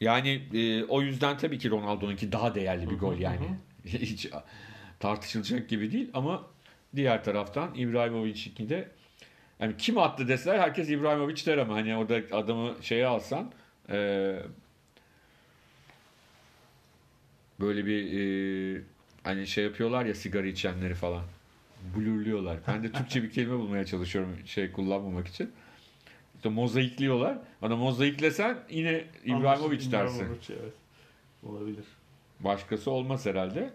Yani 0.00 0.42
e, 0.54 0.84
o 0.84 1.02
yüzden 1.02 1.38
tabii 1.38 1.58
ki 1.58 1.70
Ronaldo'nunki 1.70 2.32
daha 2.32 2.54
değerli 2.54 2.90
bir 2.90 2.98
gol 2.98 3.18
yani. 3.18 3.46
Hiç 3.84 4.28
tartışılacak 5.00 5.68
gibi 5.68 5.92
değil 5.92 6.10
ama 6.14 6.46
diğer 6.96 7.24
taraftan 7.24 7.74
İbrahimovic'inki 7.74 8.68
de 8.68 8.88
yani 9.60 9.74
kim 9.78 9.98
attı 9.98 10.28
deseler 10.28 10.58
herkes 10.58 10.90
İbrahimovic 10.90 11.46
der 11.46 11.58
ama 11.58 11.74
hani 11.74 11.96
orada 11.96 12.36
adamı 12.36 12.74
şeye 12.82 13.06
alsan 13.06 13.52
e, 13.90 14.38
böyle 17.60 17.86
bir 17.86 18.20
e, 18.20 18.82
hani 19.24 19.46
şey 19.46 19.64
yapıyorlar 19.64 20.04
ya 20.04 20.14
sigara 20.14 20.46
içenleri 20.46 20.94
falan 20.94 21.22
blurluyorlar. 21.96 22.58
Ben 22.68 22.82
de 22.82 22.92
Türkçe 22.92 23.22
bir 23.22 23.30
kelime 23.30 23.58
bulmaya 23.58 23.86
çalışıyorum 23.86 24.36
şey 24.46 24.72
kullanmamak 24.72 25.28
için. 25.28 25.50
İşte 26.44 26.54
mozaikliyorlar. 26.54 27.38
Ana 27.62 27.76
mozaiklesen 27.76 28.58
yine 28.70 29.04
İbrahimovic 29.24 29.92
dersin. 29.92 30.18
İbrahimovic, 30.18 30.46
evet. 30.50 30.72
Olabilir. 31.42 31.84
Başkası 32.40 32.90
olmaz 32.90 33.26
herhalde. 33.26 33.70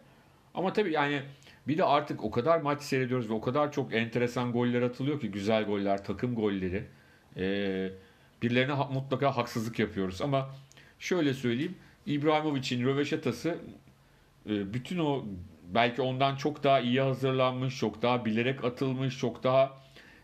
Ama 0.53 0.73
tabii 0.73 0.91
yani 0.91 1.21
bir 1.67 1.77
de 1.77 1.83
artık 1.83 2.23
o 2.23 2.31
kadar 2.31 2.61
maç 2.61 2.81
seyrediyoruz 2.81 3.29
ve 3.29 3.33
o 3.33 3.41
kadar 3.41 3.71
çok 3.71 3.93
enteresan 3.93 4.51
goller 4.51 4.81
atılıyor 4.81 5.19
ki 5.19 5.31
güzel 5.31 5.63
goller, 5.63 6.03
takım 6.03 6.35
golleri. 6.35 6.83
Ee, 7.37 7.89
birilerine 8.41 8.73
ha- 8.73 8.89
mutlaka 8.93 9.37
haksızlık 9.37 9.79
yapıyoruz 9.79 10.21
ama 10.21 10.49
şöyle 10.99 11.33
söyleyeyim. 11.33 11.75
İbrahimovic'in 12.05 12.85
röveşatası 12.85 13.57
e, 14.49 14.73
bütün 14.73 14.97
o 14.99 15.25
belki 15.73 16.01
ondan 16.01 16.35
çok 16.35 16.63
daha 16.63 16.79
iyi 16.79 17.01
hazırlanmış, 17.01 17.77
çok 17.77 18.01
daha 18.01 18.25
bilerek 18.25 18.63
atılmış, 18.63 19.19
çok 19.19 19.43
daha 19.43 19.77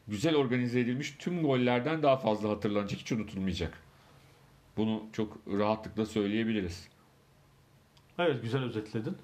güzel 0.07 0.35
organize 0.35 0.79
edilmiş 0.79 1.15
tüm 1.19 1.43
gollerden 1.43 2.03
daha 2.03 2.17
fazla 2.17 2.49
hatırlanacak, 2.49 2.99
hiç 2.99 3.11
unutulmayacak. 3.11 3.77
Bunu 4.77 5.03
çok 5.13 5.37
rahatlıkla 5.47 6.05
söyleyebiliriz. 6.05 6.87
Evet 8.19 8.41
güzel 8.41 8.63
özetledin. 8.63 9.17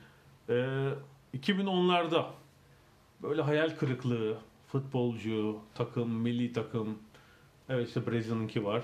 Ee, 0.50 0.90
2010'larda 1.38 2.26
böyle 3.24 3.42
hayal 3.42 3.70
kırıklığı, 3.70 4.38
futbolcu, 4.68 5.60
takım, 5.76 6.10
milli 6.10 6.54
takım. 6.54 7.00
Evet 7.70 7.88
işte 7.88 8.08
Brezilya'nınki 8.08 8.66
var. 8.66 8.84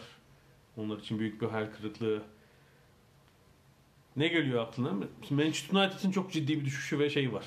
Onlar 0.78 0.98
için 0.98 1.20
büyük 1.20 1.42
bir 1.42 1.48
hayal 1.48 1.72
kırıklığı. 1.72 2.22
Ne 4.16 4.28
geliyor 4.28 4.64
aklına? 4.64 4.94
Manchester 5.30 5.80
United'ın 5.80 6.12
çok 6.12 6.32
ciddi 6.32 6.60
bir 6.60 6.66
düşüşü 6.66 7.00
ve 7.00 7.10
şey 7.10 7.34
var. 7.34 7.46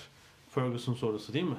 Ferguson 0.49 0.95
sonrası 0.95 1.33
değil 1.33 1.45
mi? 1.45 1.57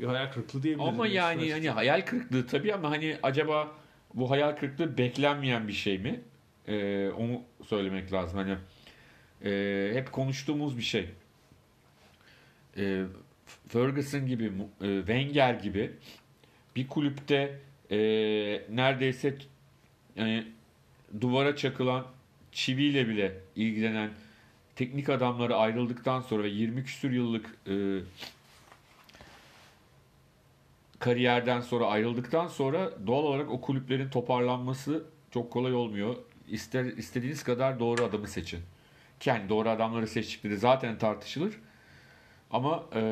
Bir 0.00 0.06
hayal 0.06 0.32
kırıklığı 0.32 0.62
diyebiliriz. 0.62 0.88
Ama 0.88 1.06
yani 1.06 1.52
hani 1.52 1.70
hayal 1.70 2.00
kırıklığı 2.00 2.46
tabii 2.46 2.74
ama 2.74 2.90
hani 2.90 3.16
acaba 3.22 3.72
bu 4.14 4.30
hayal 4.30 4.56
kırıklığı 4.56 4.98
beklenmeyen 4.98 5.68
bir 5.68 5.72
şey 5.72 5.98
mi? 5.98 6.20
Ee, 6.68 7.08
onu 7.08 7.42
söylemek 7.66 8.12
lazım. 8.12 8.38
Hani 8.38 8.56
e, 9.44 9.90
hep 9.94 10.12
konuştuğumuz 10.12 10.78
bir 10.78 10.82
şey. 10.82 11.08
E, 12.76 13.02
Ferguson 13.68 14.26
gibi, 14.26 14.52
e, 14.82 14.98
Wenger 14.98 15.54
gibi 15.54 15.90
bir 16.76 16.88
kulüpte 16.88 17.58
e, 17.90 17.98
neredeyse 18.70 19.34
yani 20.16 20.46
duvara 21.20 21.56
çakılan 21.56 22.06
çiviyle 22.52 23.08
bile 23.08 23.34
ilgilenen 23.56 24.10
teknik 24.76 25.08
adamları 25.08 25.56
ayrıldıktan 25.56 26.20
sonra 26.20 26.42
ve 26.42 26.48
20 26.48 26.84
küsür 26.84 27.10
yıllık 27.10 27.46
e, 27.66 27.98
kariyerden 31.00 31.60
sonra 31.60 31.86
ayrıldıktan 31.86 32.46
sonra 32.48 32.90
doğal 33.06 33.22
olarak 33.24 33.50
o 33.50 33.60
kulüplerin 33.60 34.08
toparlanması 34.10 35.04
çok 35.30 35.50
kolay 35.52 35.74
olmuyor. 35.74 36.16
İster 36.48 36.84
istediğiniz 36.84 37.42
kadar 37.42 37.80
doğru 37.80 38.04
adamı 38.04 38.28
seçin. 38.28 38.60
Kendi 39.20 39.48
doğru 39.48 39.68
adamları 39.68 40.06
seçtikleri 40.06 40.56
zaten 40.58 40.98
tartışılır. 40.98 41.54
Ama 42.50 42.84
e, 42.94 43.02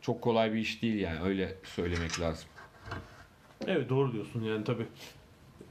çok 0.00 0.22
kolay 0.22 0.52
bir 0.52 0.58
iş 0.58 0.82
değil 0.82 1.00
yani 1.00 1.20
öyle 1.20 1.54
söylemek 1.64 2.20
lazım. 2.20 2.48
Evet 3.66 3.88
doğru 3.88 4.12
diyorsun 4.12 4.44
yani 4.44 4.64
tabii. 4.64 4.86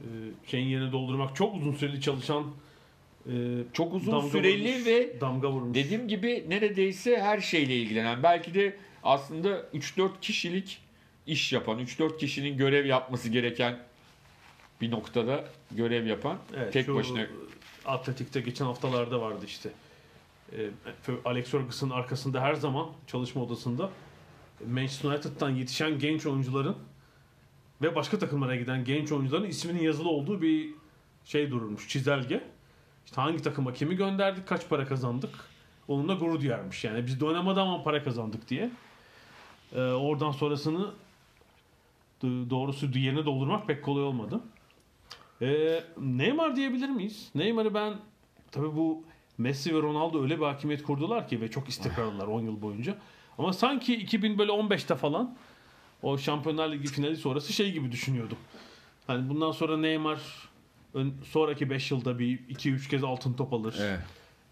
Ee, 0.00 0.04
şeyin 0.46 0.66
yerine 0.66 0.92
doldurmak 0.92 1.36
çok 1.36 1.54
uzun 1.56 1.72
süreli 1.72 2.00
çalışan 2.00 2.44
e, 3.26 3.32
Çok 3.72 3.94
uzun 3.94 4.12
damga 4.12 4.28
süreli 4.28 4.68
vurmuş- 4.74 4.86
ve 4.86 5.20
damga 5.20 5.50
vurmuş. 5.50 5.74
dediğim 5.74 6.08
gibi 6.08 6.44
neredeyse 6.48 7.18
her 7.20 7.40
şeyle 7.40 7.76
ilgilenen 7.76 8.22
belki 8.22 8.54
de 8.54 8.76
aslında 9.02 9.60
3-4 9.74 10.10
kişilik 10.20 10.80
iş 11.28 11.52
yapan, 11.52 11.78
3-4 11.78 12.18
kişinin 12.18 12.56
görev 12.56 12.86
yapması 12.86 13.28
gereken 13.28 13.78
bir 14.80 14.90
noktada 14.90 15.44
görev 15.70 16.06
yapan 16.06 16.38
Evet, 16.56 16.72
tek 16.72 16.94
başına 16.94 17.26
Atletik'te 17.86 18.40
geçen 18.40 18.64
haftalarda 18.64 19.20
vardı 19.20 19.44
işte. 19.46 19.70
Ee, 20.52 20.70
Alex 21.24 21.50
Ferguson'ın 21.50 21.90
arkasında 21.90 22.40
her 22.40 22.54
zaman 22.54 22.86
çalışma 23.06 23.42
odasında 23.42 23.90
Manchester 24.66 25.08
United'dan 25.08 25.50
yetişen 25.50 25.98
genç 25.98 26.26
oyuncuların 26.26 26.76
ve 27.82 27.94
başka 27.94 28.18
takımlara 28.18 28.56
giden 28.56 28.84
genç 28.84 29.12
oyuncuların 29.12 29.44
isminin 29.44 29.82
yazılı 29.82 30.08
olduğu 30.08 30.42
bir 30.42 30.68
şey 31.24 31.50
dururmuş, 31.50 31.88
çizelge. 31.88 32.44
İşte 33.06 33.20
hangi 33.20 33.42
takıma 33.42 33.72
kimi 33.72 33.96
gönderdik, 33.96 34.46
kaç 34.46 34.68
para 34.68 34.86
kazandık. 34.86 35.30
Onunla 35.88 36.14
gurur 36.14 36.40
duyarmış. 36.40 36.84
Yani 36.84 37.06
biz 37.06 37.20
de 37.20 37.24
oynamadan 37.24 37.66
ama 37.66 37.82
para 37.82 38.04
kazandık 38.04 38.48
diye. 38.48 38.70
Ee, 39.74 39.80
oradan 39.80 40.30
sonrasını 40.30 40.90
doğrusu 42.22 42.98
yerine 42.98 43.24
doldurmak 43.24 43.66
pek 43.66 43.84
kolay 43.84 44.04
olmadı. 44.04 44.40
Ee, 45.42 45.80
Neymar 45.98 46.56
diyebilir 46.56 46.88
miyiz? 46.88 47.30
Neymar'ı 47.34 47.74
ben 47.74 47.94
tabii 48.50 48.76
bu 48.76 49.04
Messi 49.38 49.74
ve 49.74 49.82
Ronaldo 49.82 50.22
öyle 50.22 50.38
bir 50.40 50.44
hakimiyet 50.44 50.82
kurdular 50.82 51.28
ki 51.28 51.40
ve 51.40 51.50
çok 51.50 51.68
istikrarlılar 51.68 52.26
10 52.26 52.40
yıl 52.40 52.62
boyunca. 52.62 52.98
Ama 53.38 53.52
sanki 53.52 54.06
2015'te 54.06 54.94
falan 54.94 55.36
o 56.02 56.18
Şampiyonlar 56.18 56.72
Ligi 56.72 56.88
finali 56.88 57.16
sonrası 57.16 57.52
şey 57.52 57.72
gibi 57.72 57.92
düşünüyordum. 57.92 58.38
Hani 59.06 59.28
bundan 59.28 59.52
sonra 59.52 59.76
Neymar 59.76 60.18
sonraki 61.24 61.70
5 61.70 61.90
yılda 61.90 62.18
bir 62.18 62.38
2-3 62.38 62.88
kez 62.90 63.04
altın 63.04 63.32
top 63.32 63.52
alır. 63.52 63.76
Evet. 63.80 64.00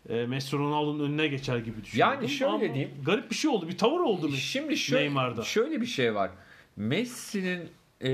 Ee, 0.09 0.27
Messi 0.27 0.57
Ronaldo'nun 0.57 1.05
önüne 1.05 1.27
geçer 1.27 1.59
gibi 1.59 1.85
düşünüyordum. 1.85 2.19
Yani 2.21 2.29
şöyle 2.29 2.53
Ama 2.53 2.61
diyeyim. 2.61 2.91
Garip 3.05 3.31
bir 3.31 3.35
şey 3.35 3.51
oldu. 3.51 3.69
Bir 3.69 3.79
tavır 3.79 4.01
oldu. 4.01 4.29
Messi. 4.29 4.41
Şimdi 4.41 4.77
şöyle, 4.77 5.03
Neymar'da. 5.03 5.43
şöyle 5.43 5.81
bir 5.81 5.87
şey 5.87 6.15
var. 6.15 6.31
Messi'nin 6.77 7.69
e, 8.01 8.11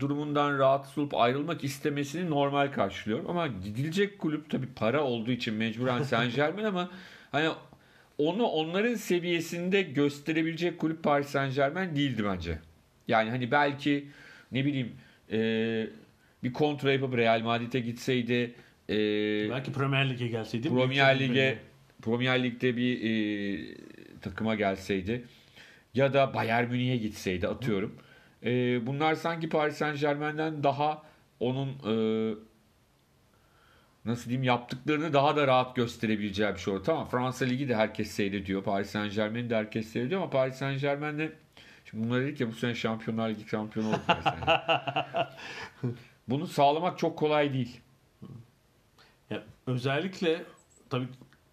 durumundan 0.00 0.58
rahatsız 0.58 0.98
olup 0.98 1.14
ayrılmak 1.14 1.64
istemesini 1.64 2.30
normal 2.30 2.72
karşılıyorum. 2.72 3.30
Ama 3.30 3.46
gidilecek 3.46 4.18
kulüp 4.18 4.50
tabii 4.50 4.68
para 4.76 5.04
olduğu 5.04 5.30
için 5.30 5.54
mecburen 5.54 6.02
Saint 6.02 6.36
Germain 6.36 6.64
ama 6.64 6.90
hani 7.32 7.48
onu 8.18 8.44
onların 8.44 8.94
seviyesinde 8.94 9.82
gösterebilecek 9.82 10.78
kulüp 10.78 11.02
Paris 11.02 11.28
Saint 11.28 11.54
Germain 11.54 11.96
değildi 11.96 12.24
bence. 12.24 12.58
Yani 13.08 13.30
hani 13.30 13.50
belki 13.50 14.06
ne 14.52 14.64
bileyim 14.64 14.92
e, 15.32 15.38
bir 16.44 16.52
kontra 16.52 16.92
yapıp 16.92 17.16
Real 17.16 17.40
Madrid'e 17.40 17.80
gitseydi 17.80 18.54
e, 18.88 18.96
Belki 19.50 19.72
Premier 19.72 20.10
Lig'e 20.10 20.28
gelseydi. 20.28 20.68
Premier 20.68 21.20
Lig'e 21.20 21.58
Premier 22.02 22.42
Lig'de 22.42 22.76
bir 22.76 23.00
e, 23.02 23.74
takıma 24.20 24.54
gelseydi 24.54 25.24
ya 25.94 26.12
da 26.12 26.34
Bayern 26.34 26.68
Münih'e 26.70 26.96
gitseydi 26.96 27.48
atıyorum. 27.48 27.94
E, 28.44 28.50
bunlar 28.86 29.14
sanki 29.14 29.48
Paris 29.48 29.76
Saint 29.76 30.00
Germain'den 30.00 30.62
daha 30.62 31.02
onun 31.40 31.68
e, 31.68 31.94
nasıl 34.04 34.24
diyeyim 34.24 34.42
yaptıklarını 34.42 35.12
daha 35.12 35.36
da 35.36 35.46
rahat 35.46 35.76
gösterebileceği 35.76 36.54
bir 36.54 36.58
şey 36.58 36.74
oldu. 36.74 36.82
Tamam 36.82 37.08
Fransa 37.08 37.44
Ligi 37.44 37.68
de 37.68 37.76
herkes 37.76 38.10
seyrediyor. 38.10 38.62
Paris 38.62 38.90
Saint 38.90 39.14
Germain'i 39.14 39.50
de 39.50 39.56
herkes 39.56 39.88
seyrediyor 39.88 40.20
ama 40.20 40.30
Paris 40.30 40.54
Saint 40.54 40.80
Germain'de 40.80 41.32
şimdi 41.84 42.06
bunlar 42.06 42.22
dedik 42.22 42.40
ya 42.40 42.48
bu 42.48 42.52
sene 42.52 42.74
Şampiyonlar 42.74 43.30
Ligi 43.30 43.48
şampiyonu 43.48 43.88
oldu. 43.88 44.00
Bunu 46.28 46.46
sağlamak 46.46 46.98
çok 46.98 47.18
kolay 47.18 47.52
değil. 47.52 47.80
Ya, 49.30 49.42
özellikle 49.66 50.42
tabii 50.90 51.08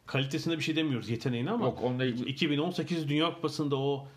kalitesine 0.06 0.58
bir 0.58 0.64
şey 0.64 0.76
demiyoruz 0.76 1.10
yeteneğine 1.10 1.52
ama 1.52 1.66
Yok 1.66 1.84
ilgili 2.02 2.30
2018 2.30 3.10
Dünya 3.10 3.34
Kupası'nda 3.34 3.76
o 3.76 4.08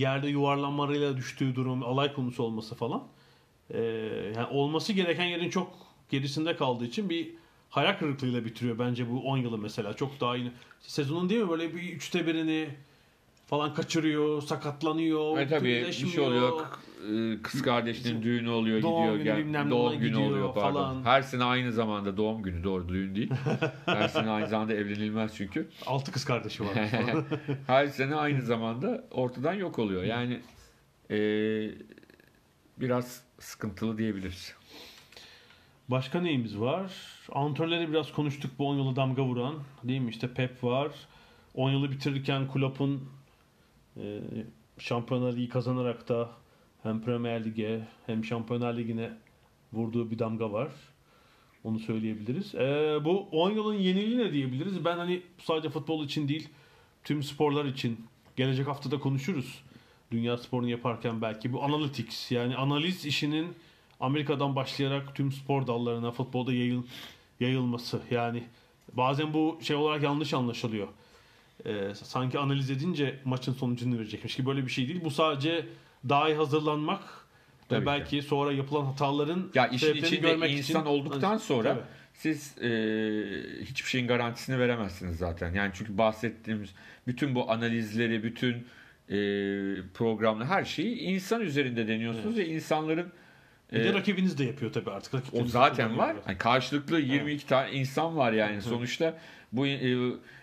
yerde 0.00 0.28
yuvarlanmalarıyla 0.28 1.16
düştüğü 1.16 1.54
durum, 1.54 1.82
alay 1.82 2.12
konusu 2.14 2.42
olması 2.42 2.74
falan. 2.74 3.08
Ee, 3.70 3.80
yani 4.36 4.46
olması 4.50 4.92
gereken 4.92 5.24
yerin 5.24 5.50
çok 5.50 5.76
gerisinde 6.10 6.56
kaldığı 6.56 6.84
için 6.84 7.10
bir 7.10 7.34
hayal 7.70 7.98
kırıklığıyla 7.98 8.44
bitiriyor 8.44 8.78
bence 8.78 9.10
bu 9.10 9.20
10 9.20 9.36
yılı 9.38 9.58
mesela. 9.58 9.94
Çok 9.94 10.20
daha 10.20 10.36
iyi. 10.36 10.52
Sezonun 10.80 11.28
değil 11.28 11.42
mi 11.42 11.50
böyle 11.50 11.74
bir 11.74 11.82
üçte 11.82 12.26
birini 12.26 12.68
falan 13.46 13.74
kaçırıyor, 13.74 14.42
sakatlanıyor, 14.42 15.38
E 15.38 15.48
tabii 15.48 15.84
bir 15.88 15.92
şey 15.92 16.20
oluyor. 16.20 16.60
e, 17.12 17.42
Kız 17.42 17.62
kardeşinin 17.62 18.22
düğünü 18.22 18.48
oluyor, 18.50 18.82
Doğum 18.82 19.18
gidiyor. 19.18 19.36
günü 19.36 19.52
gel- 19.52 19.70
doğum 19.70 19.98
günü 19.98 20.08
gidiyor 20.08 20.30
oluyor 20.30 20.54
pardon. 20.54 20.72
falan. 20.72 21.04
Her 21.04 21.22
sene 21.22 21.44
aynı 21.44 21.72
zamanda 21.72 22.16
doğum 22.16 22.42
günü 22.42 22.64
doğru 22.64 22.88
düğün 22.88 23.14
değil. 23.14 23.30
Her 23.86 24.08
sene 24.08 24.30
aynı 24.30 24.46
zamanda 24.48 24.74
evlenilmez 24.74 25.36
çünkü. 25.36 25.68
Altı 25.86 26.12
kız 26.12 26.24
kardeşi 26.24 26.64
var. 26.64 26.74
Her 27.66 27.86
sene 27.86 28.14
aynı 28.14 28.42
zamanda 28.42 29.04
ortadan 29.10 29.54
yok 29.54 29.78
oluyor. 29.78 30.02
Yani 30.04 30.40
e, 31.10 31.16
biraz 32.80 33.22
sıkıntılı 33.38 33.98
diyebiliriz. 33.98 34.54
Başka 35.88 36.20
neyimiz 36.20 36.60
var? 36.60 36.92
Antrenörleri 37.32 37.90
biraz 37.90 38.12
konuştuk 38.12 38.50
bu 38.58 38.68
10 38.68 38.76
yılı 38.76 38.96
damga 38.96 39.22
vuran. 39.24 39.54
Değil 39.84 40.00
mi? 40.00 40.10
İşte 40.10 40.34
Pep 40.34 40.64
var. 40.64 40.88
10 41.54 41.70
yılı 41.70 41.90
bitirirken 41.90 42.48
Klopp'un 42.52 43.08
e, 43.96 44.20
Şampiyonlar 44.78 45.32
Ligi 45.32 45.48
kazanarak 45.48 46.08
da 46.08 46.30
hem 46.82 47.02
Premier 47.02 47.44
Lig'e 47.44 47.88
hem 48.06 48.24
Şampiyonlar 48.24 48.76
Ligi'ne 48.76 49.10
vurduğu 49.72 50.10
bir 50.10 50.18
damga 50.18 50.52
var. 50.52 50.68
Onu 51.64 51.78
söyleyebiliriz. 51.78 52.54
E, 52.54 52.98
bu 53.04 53.28
10 53.32 53.50
yılın 53.50 53.74
yeniliği 53.74 54.18
ne 54.18 54.32
diyebiliriz? 54.32 54.84
Ben 54.84 54.96
hani 54.96 55.22
sadece 55.38 55.70
futbol 55.70 56.04
için 56.04 56.28
değil 56.28 56.48
tüm 57.04 57.22
sporlar 57.22 57.64
için 57.64 58.06
gelecek 58.36 58.66
haftada 58.66 59.00
konuşuruz. 59.00 59.62
Dünya 60.10 60.38
sporunu 60.38 60.68
yaparken 60.68 61.22
belki 61.22 61.52
bu 61.52 61.62
analytics 61.62 62.30
yani 62.30 62.56
analiz 62.56 63.06
işinin 63.06 63.54
Amerika'dan 64.00 64.56
başlayarak 64.56 65.14
tüm 65.14 65.32
spor 65.32 65.66
dallarına 65.66 66.10
futbolda 66.10 66.52
yayıl, 66.52 66.82
yayılması. 67.40 68.02
Yani 68.10 68.42
bazen 68.92 69.34
bu 69.34 69.58
şey 69.62 69.76
olarak 69.76 70.02
yanlış 70.02 70.34
anlaşılıyor. 70.34 70.88
Ee, 71.66 71.94
sanki 71.94 72.38
analiz 72.38 72.70
edince 72.70 73.14
maçın 73.24 73.52
sonucunu 73.52 73.98
verecekmiş 73.98 74.36
ki 74.36 74.46
böyle 74.46 74.66
bir 74.66 74.70
şey 74.70 74.88
değil. 74.88 75.00
Bu 75.04 75.10
sadece 75.10 75.66
daha 76.08 76.28
iyi 76.28 76.36
hazırlanmak 76.36 77.02
Tabii 77.68 77.80
ve 77.80 77.80
ki. 77.80 77.86
belki 77.86 78.22
sonra 78.22 78.52
yapılan 78.52 78.84
hataların 78.84 79.50
Ya 79.54 79.66
işin 79.66 79.94
içinde 79.94 80.16
görmek 80.30 80.50
insan 80.50 80.80
için- 80.82 80.90
olduktan 80.90 81.36
sonra 81.36 81.68
Tabii. 81.74 81.82
siz 82.14 82.58
e, 82.58 82.68
hiçbir 83.64 83.88
şeyin 83.88 84.06
garantisini 84.06 84.58
veremezsiniz 84.58 85.16
zaten. 85.16 85.54
Yani 85.54 85.70
çünkü 85.74 85.98
bahsettiğimiz 85.98 86.70
bütün 87.06 87.34
bu 87.34 87.50
analizleri, 87.50 88.22
bütün 88.22 88.54
e, 89.08 89.16
programlar, 89.94 90.46
her 90.48 90.64
şeyi 90.64 90.96
insan 90.98 91.40
üzerinde 91.40 91.88
deniyorsunuz 91.88 92.36
ve 92.36 92.46
insanların 92.48 93.12
Bir 93.74 93.84
de 93.84 93.88
e, 93.88 93.92
rakibiniz 93.92 94.38
de 94.38 94.44
yapıyor 94.44 94.72
tabii 94.72 94.90
artık. 94.90 95.14
o 95.32 95.44
zaten 95.44 95.98
var. 95.98 96.16
Yani 96.28 96.38
karşılıklı 96.38 97.00
22 97.00 97.46
tane 97.46 97.72
insan 97.72 98.16
var 98.16 98.32
yani 98.32 98.62
sonuçta 98.62 99.18
bu 99.52 99.66
e, 99.66 99.96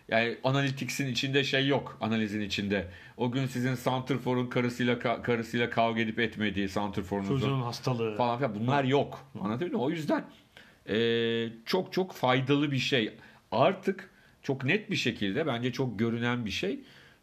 yani 0.10 0.38
analytics'in 0.44 1.08
içinde 1.08 1.44
şey 1.44 1.68
yok 1.68 1.98
analizin 2.02 2.42
içinde. 2.42 2.88
O 3.18 3.32
gün 3.32 3.46
sizin 3.46 3.76
santrforun 3.76 4.48
karısıyla 4.48 4.94
ka- 4.96 5.22
karısıyla 5.22 5.70
kavga 5.70 6.02
edip 6.02 6.20
etmediği 6.20 6.70
santrforunuzun 6.70 7.40
Çocuğun 7.40 7.62
hastalığı. 7.62 8.16
falan 8.16 8.38
filan 8.38 8.56
bunlar 8.56 8.84
yok. 8.84 9.26
Anlatabiliyor 9.42 9.80
muyum? 9.80 9.86
O 9.88 9.90
yüzden 9.90 10.24
e, 10.90 11.50
çok 11.66 11.94
çok 11.94 12.14
faydalı 12.14 12.72
bir 12.72 12.78
şey. 12.78 13.14
Artık 13.52 14.10
çok 14.44 14.64
net 14.64 14.92
bir 14.92 14.96
şekilde 14.96 15.48
bence 15.48 15.72
çok 15.72 16.00
görünen 16.00 16.46
bir 16.46 16.52
şey. 16.52 16.80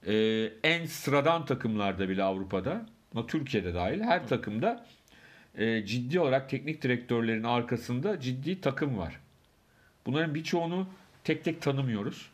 E, 0.07 0.15
en 0.63 0.87
sıradan 0.87 1.45
takımlarda 1.47 2.09
bile 2.09 2.23
Avrupa'da, 2.23 2.87
Türkiye'de 3.29 3.75
dahil 3.75 4.01
her 4.01 4.29
takımda 4.29 4.87
e, 5.59 5.87
ciddi 5.87 6.21
olarak 6.21 6.49
teknik 6.49 6.83
direktörlerin 6.83 7.45
arkasında 7.45 8.21
ciddi 8.21 8.61
takım 8.61 8.99
var. 8.99 9.21
Bunların 10.07 10.35
birçoğunu 10.35 10.89
tek 11.25 11.45
tek 11.45 11.63
tanımıyoruz. 11.63 12.31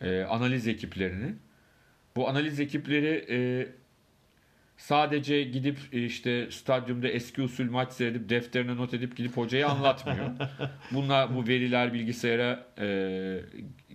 E, 0.00 0.22
analiz 0.22 0.68
ekiplerini. 0.68 1.34
Bu 2.16 2.28
analiz 2.28 2.60
ekipleri 2.60 3.26
e, 3.30 3.38
sadece 4.76 5.42
gidip 5.42 5.78
işte 5.92 6.50
stadyumda 6.50 7.08
eski 7.08 7.42
usul 7.42 7.70
maç 7.70 7.92
seyredip 7.92 8.28
defterine 8.28 8.76
not 8.76 8.94
edip 8.94 9.16
gidip 9.16 9.36
hocaya 9.36 9.68
anlatmıyor. 9.68 10.30
Bunlar 10.92 11.36
bu 11.36 11.46
veriler 11.48 11.92
bilgisayara 11.92 12.66
e, 12.78 12.86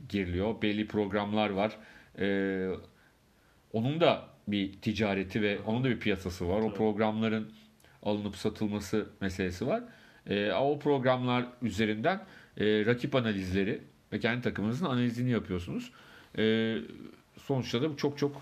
giriliyor. 0.09 0.61
Belli 0.61 0.87
programlar 0.87 1.49
var. 1.49 1.77
E, 2.19 2.69
onun 3.73 4.01
da 4.01 4.27
bir 4.47 4.73
ticareti 4.73 5.41
ve 5.41 5.59
onun 5.59 5.83
da 5.83 5.89
bir 5.89 5.99
piyasası 5.99 6.49
var. 6.49 6.61
O 6.61 6.73
programların 6.73 7.51
alınıp 8.07 8.35
satılması 8.35 9.09
meselesi 9.21 9.67
var. 9.67 9.83
E, 10.29 10.51
o 10.51 10.79
programlar 10.79 11.45
üzerinden 11.61 12.25
e, 12.57 12.85
rakip 12.85 13.15
analizleri 13.15 13.81
ve 14.13 14.19
kendi 14.19 14.41
takımınızın 14.41 14.85
analizini 14.85 15.31
yapıyorsunuz. 15.31 15.91
E, 16.37 16.75
sonuçta 17.37 17.81
da 17.81 17.89
bu 17.89 17.97
çok 17.97 18.17
çok 18.17 18.41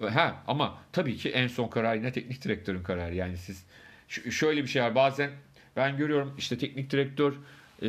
Ha 0.00 0.42
ama 0.46 0.78
tabii 0.92 1.16
ki 1.16 1.30
en 1.30 1.46
son 1.46 1.68
karar 1.68 1.94
yine 1.94 2.12
teknik 2.12 2.44
direktörün 2.44 2.82
kararı. 2.82 3.14
Yani 3.14 3.36
siz 3.36 3.66
şöyle 4.08 4.62
bir 4.62 4.68
şey 4.68 4.82
var. 4.82 4.94
Bazen 4.94 5.30
ben 5.76 5.96
görüyorum 5.96 6.34
işte 6.38 6.58
teknik 6.58 6.90
direktör 6.90 7.34
e, 7.82 7.88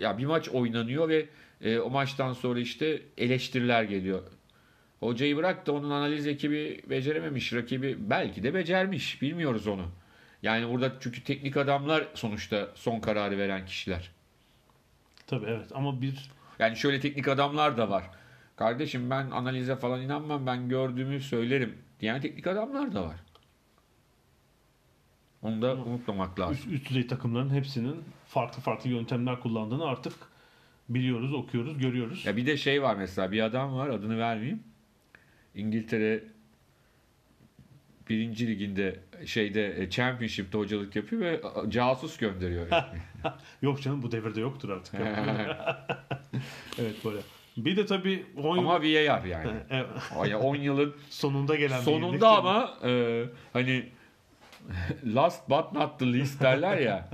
ya 0.00 0.18
bir 0.18 0.26
maç 0.26 0.48
oynanıyor 0.48 1.08
ve 1.08 1.26
e, 1.60 1.78
o 1.78 1.90
maçtan 1.90 2.32
sonra 2.32 2.60
işte 2.60 3.02
eleştiriler 3.18 3.82
geliyor. 3.82 4.22
Hocayı 5.00 5.36
bırak 5.36 5.66
da 5.66 5.72
onun 5.72 5.90
analiz 5.90 6.26
ekibi 6.26 6.82
becerememiş. 6.90 7.52
Rakibi 7.52 7.96
belki 8.10 8.42
de 8.42 8.54
becermiş. 8.54 9.22
Bilmiyoruz 9.22 9.66
onu. 9.66 9.86
Yani 10.42 10.68
burada 10.68 10.92
çünkü 11.00 11.24
teknik 11.24 11.56
adamlar 11.56 12.08
sonuçta 12.14 12.68
son 12.74 13.00
kararı 13.00 13.38
veren 13.38 13.66
kişiler. 13.66 14.10
Tabii 15.26 15.46
evet 15.46 15.70
ama 15.74 16.02
bir 16.02 16.30
Yani 16.58 16.76
şöyle 16.76 17.00
teknik 17.00 17.28
adamlar 17.28 17.78
da 17.78 17.90
var. 17.90 18.10
Kardeşim 18.56 19.10
ben 19.10 19.30
analize 19.30 19.76
falan 19.76 20.02
inanmam 20.02 20.46
ben 20.46 20.68
gördüğümü 20.68 21.20
söylerim 21.20 21.78
diyen 22.00 22.20
teknik 22.20 22.46
adamlar 22.46 22.94
da 22.94 23.04
var. 23.04 23.16
Onu 25.42 25.62
da 25.62 25.76
unutmamak 25.76 26.40
lazım. 26.40 26.54
üst, 26.54 26.66
üst 26.66 26.88
düzey 26.88 27.06
takımların 27.06 27.50
hepsinin 27.50 28.04
farklı 28.26 28.62
farklı 28.62 28.90
yöntemler 28.90 29.40
kullandığını 29.40 29.84
artık 29.84 30.12
biliyoruz, 30.88 31.34
okuyoruz, 31.34 31.78
görüyoruz. 31.78 32.26
Ya 32.26 32.36
bir 32.36 32.46
de 32.46 32.56
şey 32.56 32.82
var 32.82 32.96
mesela 32.96 33.32
bir 33.32 33.40
adam 33.40 33.74
var 33.74 33.88
adını 33.88 34.18
vermeyeyim. 34.18 34.62
İngiltere 35.54 36.24
birinci 38.10 38.46
liginde 38.46 38.96
şeyde 39.26 39.82
e, 39.82 39.90
Championship'te 39.90 40.58
hocalık 40.58 40.96
yapıyor 40.96 41.22
ve 41.22 41.40
casus 41.68 42.16
gönderiyor. 42.16 42.66
Yok 43.62 43.82
canım 43.82 44.02
bu 44.02 44.12
devirde 44.12 44.40
yoktur 44.40 44.68
artık. 44.68 44.94
evet 46.78 47.04
böyle. 47.04 47.20
Bir 47.56 47.76
de 47.76 47.86
tabii 47.86 48.24
10 48.36 48.56
yıl 48.56 48.62
Ama 48.62 48.74
VAR 48.74 48.82
yani. 49.24 49.50
Evet, 49.70 49.86
O 50.16 50.24
ya 50.24 50.38
10 50.38 50.56
yılın 50.56 50.96
sonunda 51.10 51.56
gelen 51.56 51.80
sonunda 51.80 52.28
ama 52.28 52.78
e, 52.84 53.24
hani 53.52 53.88
last 55.14 55.50
but 55.50 55.72
not 55.72 55.98
the 55.98 56.12
least 56.12 56.42
derler 56.42 56.78
ya. 56.78 57.08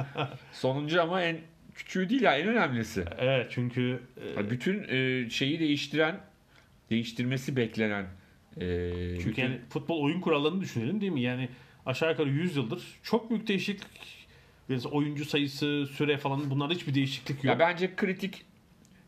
Sonuncu 0.53 1.03
ama 1.03 1.23
en 1.23 1.39
küçüğü 1.75 2.09
değil 2.11 2.23
ya 2.23 2.39
en 2.39 2.49
önemlisi. 2.49 3.05
Evet 3.19 3.47
çünkü 3.51 4.01
e, 4.37 4.51
bütün 4.51 4.89
e, 4.89 5.31
şeyi 5.31 5.61
değiştiren, 5.61 6.21
değiştirmesi 6.91 7.57
beklenen 7.57 8.07
e, 8.61 9.21
çünkü 9.23 9.41
yani 9.41 9.59
futbol 9.71 10.03
oyun 10.03 10.21
kurallarını 10.21 10.61
düşünelim 10.61 11.01
değil 11.01 11.13
mi? 11.13 11.21
Yani 11.21 11.49
aşağı 11.87 12.11
yukarı 12.11 12.29
100 12.29 12.57
yıldır 12.57 12.83
çok 13.03 13.31
büyük 13.31 13.49
değişiklik 13.49 14.27
mesela 14.69 14.91
oyuncu 14.95 15.25
sayısı, 15.25 15.87
süre 15.87 16.19
falan 16.19 16.51
bunlarda 16.51 16.75
hiçbir 16.75 16.95
değişiklik 16.95 17.37
yok. 17.37 17.45
ya 17.45 17.59
bence 17.59 17.97
kritik 17.97 18.45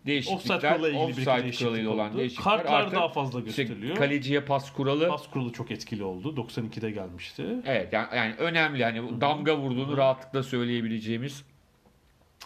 değişiklikler, 0.07 0.55
Offside 0.55 0.75
kuralıyla 0.75 1.01
ilgili 1.01 1.21
bir 1.21 1.27
değişiklik 1.27 1.59
kuralıyla 1.59 1.91
olan 1.91 2.11
oldu. 2.11 2.19
değişiklikler 2.19 2.57
Kartlar 2.57 2.81
artı 2.81 2.97
daha 2.97 3.09
fazla 3.09 3.41
işte 3.41 3.63
gösteriliyor. 3.63 3.97
kaleciye 3.97 4.41
pas 4.41 4.73
kuralı 4.73 5.09
Pas 5.09 5.31
kuralı 5.31 5.53
çok 5.53 5.71
etkili 5.71 6.05
oldu. 6.05 6.35
92'de 6.37 6.91
gelmişti. 6.91 7.45
evet 7.67 7.93
yani, 7.93 8.17
yani 8.17 8.35
önemli 8.35 8.81
yani 8.81 9.03
bu 9.03 9.21
damga 9.21 9.59
vurduğunu 9.59 9.97
rahatlıkla 9.97 10.43
söyleyebileceğimiz 10.43 11.45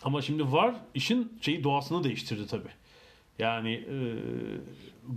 Ama 0.03 0.23
şimdi 0.23 0.53
var 0.53 0.75
işin 0.95 1.39
şeyi 1.41 1.65
doğasını 1.65 2.05
değiştirdi 2.05 2.47
tabi. 2.47 2.69
Yani 3.39 3.73
e, 3.73 3.97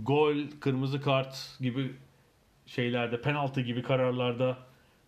gol, 0.02 0.36
kırmızı 0.60 1.00
kart 1.00 1.56
gibi 1.60 1.92
şeylerde, 2.66 3.20
penaltı 3.20 3.60
gibi 3.60 3.82
kararlarda 3.82 4.58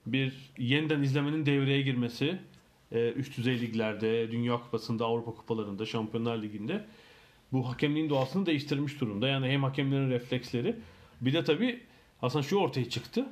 bir 0.07 0.51
yeniden 0.59 1.03
izlemenin 1.03 1.47
devreye 1.47 1.83
girmesi 1.83 2.39
e, 2.93 3.13
üst 3.13 3.39
düzey 3.39 3.61
liglerde, 3.61 4.31
Dünya 4.31 4.61
Kupası'nda, 4.61 5.05
Avrupa 5.05 5.31
Kupalarında, 5.31 5.87
Şampiyonlar 5.87 6.43
Ligi'nde 6.43 6.85
bu 7.53 7.69
hakemliğin 7.69 8.11
doğasını 8.11 8.47
değiştirmiş 8.47 9.01
durumda. 9.01 9.29
Yani 9.29 9.49
hem 9.49 9.63
hakemlerin 9.63 10.11
refleksleri 10.11 10.77
bir 11.21 11.33
de 11.33 11.45
tabi 11.45 11.81
aslında 12.23 12.43
şu 12.43 12.57
ortaya 12.57 12.89
çıktı. 12.89 13.27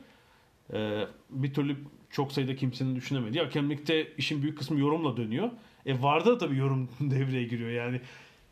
E, 0.73 1.05
bir 1.31 1.55
türlü 1.55 1.77
çok 2.11 2.33
sayıda 2.33 2.57
kimsenin 2.57 2.97
düşünemediği. 2.97 3.45
Hakemlikte 3.45 4.15
işin 4.19 4.43
büyük 4.43 4.59
kısmı 4.59 4.81
yorumla 4.81 5.17
dönüyor. 5.17 5.51
E 5.87 6.03
VAR'da 6.03 6.31
da 6.31 6.39
tabii 6.39 6.57
yorum 6.57 6.89
devreye 7.01 7.45
giriyor. 7.45 7.71
Yani 7.71 8.01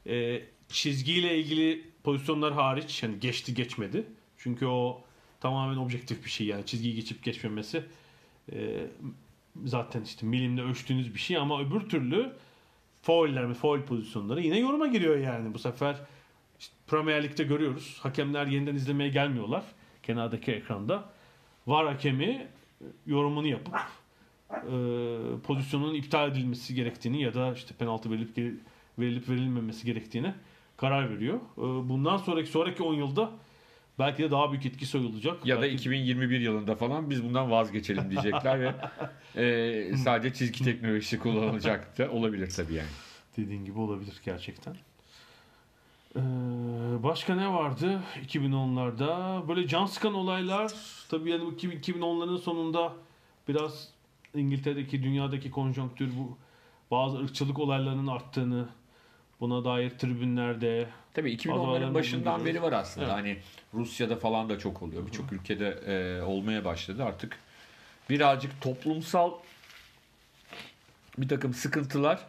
e, 0.06 0.42
çizgiyle 0.68 1.38
ilgili 1.38 1.82
pozisyonlar 2.04 2.52
hariç 2.52 3.02
yani 3.02 3.20
geçti 3.20 3.54
geçmedi. 3.54 4.06
Çünkü 4.38 4.66
o 4.66 5.04
tamamen 5.40 5.76
objektif 5.76 6.24
bir 6.24 6.30
şey 6.30 6.46
yani 6.46 6.66
çizgiyi 6.66 6.94
geçip 6.94 7.22
geçmemesi 7.22 7.84
e, 8.52 8.86
zaten 9.64 10.02
işte 10.02 10.26
milimle 10.26 10.62
ölçtüğünüz 10.62 11.14
bir 11.14 11.18
şey 11.18 11.36
ama 11.36 11.62
öbür 11.62 11.80
türlü 11.80 12.32
fauller 13.02 13.44
mi 13.46 13.54
faul 13.54 13.82
pozisyonları 13.82 14.40
yine 14.40 14.58
yoruma 14.58 14.86
giriyor 14.86 15.18
yani 15.18 15.54
bu 15.54 15.58
sefer 15.58 15.96
işte 16.58 16.74
Premier 16.86 17.22
Lig'de 17.22 17.44
görüyoruz. 17.44 17.98
Hakemler 18.00 18.46
yeniden 18.46 18.74
izlemeye 18.74 19.10
gelmiyorlar. 19.10 19.64
kenardaki 20.02 20.52
ekranda 20.52 21.12
var 21.66 21.86
hakemi 21.86 22.46
yorumunu 23.06 23.46
yapıp 23.46 23.74
e, 24.50 24.76
pozisyonun 25.46 25.94
iptal 25.94 26.30
edilmesi 26.30 26.74
gerektiğini 26.74 27.22
ya 27.22 27.34
da 27.34 27.52
işte 27.52 27.74
penaltı 27.74 28.10
verilip 28.10 28.60
verilip 28.98 29.28
verilmemesi 29.28 29.86
gerektiğini 29.86 30.34
karar 30.76 31.10
veriyor. 31.10 31.36
E, 31.58 31.88
bundan 31.88 32.16
sonraki 32.16 32.50
sonraki 32.50 32.82
10 32.82 32.94
yılda 32.94 33.30
belki 33.98 34.22
de 34.22 34.30
daha 34.30 34.50
büyük 34.50 34.66
etkisi 34.66 34.98
olacak. 34.98 35.46
Ya 35.46 35.56
da 35.56 35.62
belki... 35.62 35.74
2021 35.74 36.40
yılında 36.40 36.74
falan 36.74 37.10
biz 37.10 37.24
bundan 37.24 37.50
vazgeçelim 37.50 38.10
diyecekler 38.10 38.60
ve 38.60 38.74
e, 39.42 39.96
sadece 39.96 40.34
çizgi 40.34 40.64
teknolojisi 40.64 41.18
kullanılacak 41.18 41.98
da 41.98 42.10
olabilir 42.10 42.50
tabii 42.56 42.74
yani. 42.74 42.88
Dediğin 43.36 43.64
gibi 43.64 43.78
olabilir 43.78 44.20
gerçekten. 44.24 44.76
Ee, 46.16 46.20
başka 47.02 47.34
ne 47.34 47.52
vardı 47.52 48.02
2010'larda? 48.26 49.48
Böyle 49.48 49.68
can 49.68 49.86
sıkan 49.86 50.14
olaylar. 50.14 50.72
Tabii 51.10 51.30
yani 51.30 51.44
bu 51.46 51.52
2010'ların 51.52 52.38
sonunda 52.38 52.92
biraz 53.48 53.88
İngiltere'deki, 54.34 55.02
dünyadaki 55.02 55.50
konjonktür 55.50 56.10
bu 56.18 56.38
bazı 56.90 57.18
ırkçılık 57.18 57.58
olaylarının 57.58 58.06
arttığını 58.06 58.68
buna 59.40 59.64
dair 59.64 59.90
tribünlerde 59.90 60.86
Tabii 61.14 61.34
2010'ların 61.34 61.94
başından 61.94 62.44
beri 62.44 62.62
var 62.62 62.72
aslında. 62.72 63.06
Evet. 63.06 63.14
Hani 63.14 63.36
Rusya'da 63.74 64.16
falan 64.16 64.48
da 64.48 64.58
çok 64.58 64.82
oluyor. 64.82 65.06
Birçok 65.06 65.32
ülkede 65.32 65.68
e, 65.68 66.22
olmaya 66.22 66.64
başladı 66.64 67.04
artık. 67.04 67.38
Birazcık 68.10 68.60
toplumsal 68.60 69.32
bir 71.18 71.28
takım 71.28 71.54
sıkıntılar 71.54 72.20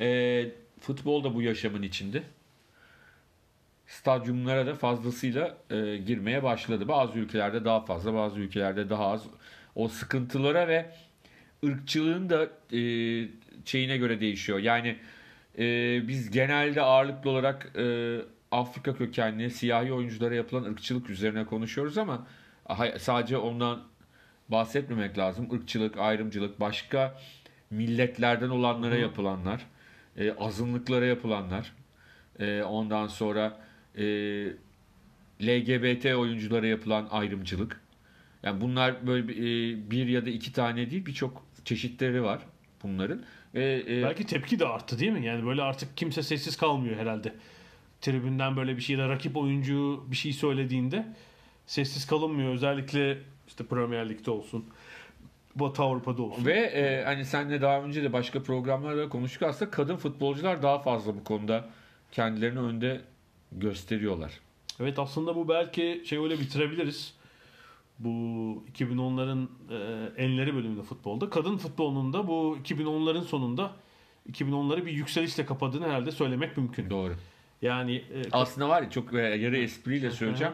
e, 0.00 0.48
futbol 0.80 1.24
da 1.24 1.34
bu 1.34 1.42
yaşamın 1.42 1.82
içinde. 1.82 2.22
Stadyumlara 3.86 4.66
da 4.66 4.74
fazlasıyla 4.74 5.56
e, 5.70 5.96
girmeye 5.96 6.42
başladı. 6.42 6.88
Bazı 6.88 7.18
ülkelerde 7.18 7.64
daha 7.64 7.80
fazla, 7.80 8.14
bazı 8.14 8.40
ülkelerde 8.40 8.90
daha 8.90 9.06
az. 9.06 9.22
O 9.74 9.88
sıkıntılara 9.88 10.68
ve 10.68 10.90
ırkçılığın 11.64 12.30
da 12.30 12.48
e, 12.76 12.80
şeyine 13.64 13.96
göre 13.96 14.20
değişiyor. 14.20 14.58
Yani 14.58 14.96
e, 15.58 15.64
biz 16.08 16.30
genelde 16.30 16.82
ağırlıklı 16.82 17.30
olarak 17.30 17.72
e, 17.76 18.16
Afrika 18.50 18.96
kökenli 18.96 19.50
siyahi 19.50 19.92
oyunculara 19.92 20.34
yapılan 20.34 20.64
ırkçılık 20.64 21.10
üzerine 21.10 21.46
konuşuyoruz 21.46 21.98
ama 21.98 22.26
sadece 22.98 23.36
ondan 23.36 23.82
bahsetmemek 24.48 25.18
lazım. 25.18 25.48
Irkçılık, 25.52 25.96
ayrımcılık, 25.96 26.60
başka 26.60 27.18
milletlerden 27.70 28.48
olanlara 28.48 28.96
yapılanlar, 28.96 29.66
e, 30.16 30.32
azınlıklara 30.32 31.04
yapılanlar, 31.04 31.72
e, 32.38 32.62
ondan 32.62 33.06
sonra 33.06 33.60
e, 33.98 34.04
LGBT 35.42 36.14
oyunculara 36.14 36.66
yapılan 36.66 37.08
ayrımcılık. 37.10 37.80
Yani 38.42 38.60
bunlar 38.60 39.06
böyle 39.06 39.32
e, 39.32 39.90
bir 39.90 40.06
ya 40.06 40.26
da 40.26 40.30
iki 40.30 40.52
tane 40.52 40.90
değil 40.90 41.06
birçok 41.06 41.46
çeşitleri 41.64 42.22
var 42.22 42.42
bunların. 42.82 43.22
E, 43.54 43.62
e, 43.62 44.02
Belki 44.02 44.26
tepki 44.26 44.58
de 44.58 44.66
arttı 44.66 44.98
değil 44.98 45.12
mi? 45.12 45.26
Yani 45.26 45.46
böyle 45.46 45.62
artık 45.62 45.96
kimse 45.96 46.22
sessiz 46.22 46.56
kalmıyor 46.56 46.96
herhalde. 46.96 47.34
Tribünden 48.00 48.56
böyle 48.56 48.76
bir 48.76 48.82
şeyle 48.82 49.08
rakip 49.08 49.36
oyuncu 49.36 50.04
bir 50.10 50.16
şey 50.16 50.32
söylediğinde 50.32 51.06
sessiz 51.66 52.06
kalınmıyor. 52.06 52.52
Özellikle 52.52 53.18
işte 53.48 53.64
Premier 53.66 54.08
Lig'de 54.08 54.30
olsun. 54.30 54.64
Batı 55.54 55.82
Avrupa'da 55.82 56.22
olsun. 56.22 56.46
Ve 56.46 56.60
e, 56.60 57.04
hani 57.04 57.24
senle 57.24 57.60
daha 57.62 57.80
önce 57.80 58.02
de 58.02 58.12
başka 58.12 58.42
programlarda 58.42 59.08
konuştuk 59.08 59.42
aslında 59.42 59.70
kadın 59.70 59.96
futbolcular 59.96 60.62
daha 60.62 60.78
fazla 60.78 61.14
bu 61.16 61.24
konuda 61.24 61.68
kendilerini 62.12 62.58
önde 62.58 63.00
gösteriyorlar. 63.52 64.40
Evet 64.80 64.98
aslında 64.98 65.36
bu 65.36 65.48
belki 65.48 66.02
şey 66.06 66.18
öyle 66.18 66.40
bitirebiliriz. 66.40 67.14
Bu 67.98 68.08
2010'ların 68.72 69.48
e, 69.70 70.22
enleri 70.24 70.54
bölümünde 70.54 70.82
futbolda. 70.82 71.30
Kadın 71.30 71.56
futbolunun 71.56 72.12
da 72.12 72.28
bu 72.28 72.58
2010'ların 72.64 73.22
sonunda 73.22 73.72
2010'ları 74.32 74.86
bir 74.86 74.92
yükselişle 74.92 75.46
kapadığını 75.46 75.84
herhalde 75.86 76.12
söylemek 76.12 76.56
mümkün. 76.56 76.90
Doğru. 76.90 77.14
Yani 77.62 77.96
e, 77.96 78.22
aslında 78.32 78.68
var 78.68 78.82
ya 78.82 78.90
çok 78.90 79.14
e, 79.14 79.18
yarı 79.18 79.56
espriyle 79.56 80.10
söyleyeceğim. 80.10 80.52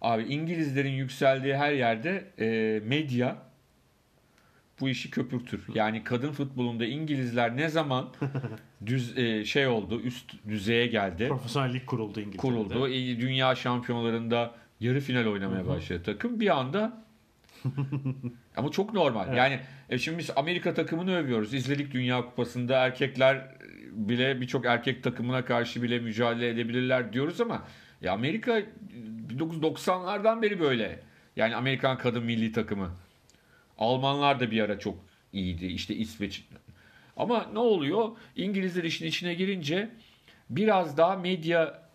Abi 0.00 0.22
İngilizlerin 0.22 0.92
yükseldiği 0.92 1.56
her 1.56 1.72
yerde 1.72 2.32
e, 2.38 2.80
medya 2.86 3.36
bu 4.80 4.88
işi 4.88 5.10
köpürtür. 5.10 5.64
Yani 5.74 6.04
kadın 6.04 6.32
futbolunda 6.32 6.84
İngilizler 6.84 7.56
ne 7.56 7.68
zaman 7.68 8.08
düz 8.86 9.18
e, 9.18 9.44
şey 9.44 9.66
oldu, 9.66 10.00
üst 10.00 10.34
düzeye 10.48 10.86
geldi. 10.86 11.28
Profesyonellik 11.28 11.86
kuruldu 11.86 12.20
İngiltere'de. 12.20 12.36
Kuruldu. 12.36 12.88
Dünya 13.20 13.54
şampiyonlarında 13.54 14.54
yarı 14.80 15.00
final 15.00 15.26
oynamaya 15.26 15.66
başladı 15.66 16.02
takım. 16.04 16.40
Bir 16.40 16.58
anda 16.58 17.04
ama 18.56 18.70
çok 18.70 18.94
normal. 18.94 19.28
Evet. 19.28 19.38
Yani 19.38 19.60
e, 19.90 19.98
şimdi 19.98 20.18
biz 20.18 20.30
Amerika 20.36 20.74
takımını 20.74 21.16
övüyoruz. 21.16 21.54
İzledik 21.54 21.92
Dünya 21.92 22.24
Kupası'nda 22.24 22.78
erkekler 22.78 23.56
bile 23.92 24.40
birçok 24.40 24.66
erkek 24.66 25.02
takımına 25.02 25.44
karşı 25.44 25.82
bile 25.82 25.98
mücadele 25.98 26.48
edebilirler 26.48 27.12
diyoruz 27.12 27.40
ama 27.40 27.62
ya 28.02 28.12
Amerika 28.12 28.62
1990'lardan 29.28 30.42
beri 30.42 30.60
böyle. 30.60 31.00
Yani 31.36 31.56
Amerikan 31.56 31.98
kadın 31.98 32.24
milli 32.24 32.52
takımı. 32.52 32.90
Almanlar 33.78 34.40
da 34.40 34.50
bir 34.50 34.60
ara 34.60 34.78
çok 34.78 34.98
iyiydi. 35.32 35.66
İşte 35.66 35.94
İsveç. 35.94 36.44
Ama 37.16 37.46
ne 37.52 37.58
oluyor? 37.58 38.08
İngilizler 38.36 38.84
işin 38.84 39.06
içine 39.06 39.34
girince 39.34 39.90
biraz 40.50 40.96
daha 40.96 41.16
medya 41.16 41.85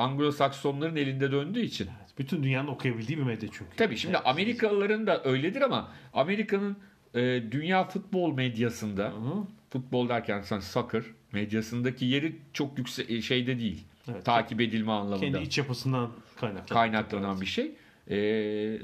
Anglo-Saksonların 0.00 0.96
elinde 0.96 1.32
döndüğü 1.32 1.60
için. 1.60 1.84
Evet, 1.84 2.18
bütün 2.18 2.42
dünyanın 2.42 2.68
okuyabildiği 2.68 3.18
bir 3.18 3.22
medya 3.22 3.48
çünkü. 3.52 3.76
Tabii 3.76 3.96
şimdi 3.96 4.14
evet. 4.16 4.26
Amerikalıların 4.26 5.06
da 5.06 5.24
öyledir 5.24 5.62
ama 5.62 5.92
Amerika'nın 6.12 6.76
e, 7.14 7.20
dünya 7.50 7.84
futbol 7.84 8.34
medyasında 8.34 9.04
Hı-hı. 9.04 9.44
futbol 9.70 10.08
derken 10.08 10.42
sen 10.42 10.60
soccer 10.60 11.02
medyasındaki 11.32 12.04
yeri 12.04 12.36
çok 12.52 12.78
yüksek 12.78 13.10
e, 13.10 13.22
şeyde 13.22 13.58
değil. 13.58 13.84
Evet, 14.08 14.24
takip 14.24 14.60
edilme 14.60 14.92
anlamında. 14.92 15.20
Kendi 15.20 15.38
iç 15.38 15.58
yapısından 15.58 16.10
kaynaklanan, 16.36 16.82
kaynaklanan 16.82 17.40
bir 17.40 17.46
şey. 17.46 17.72
Ee, 18.10 18.78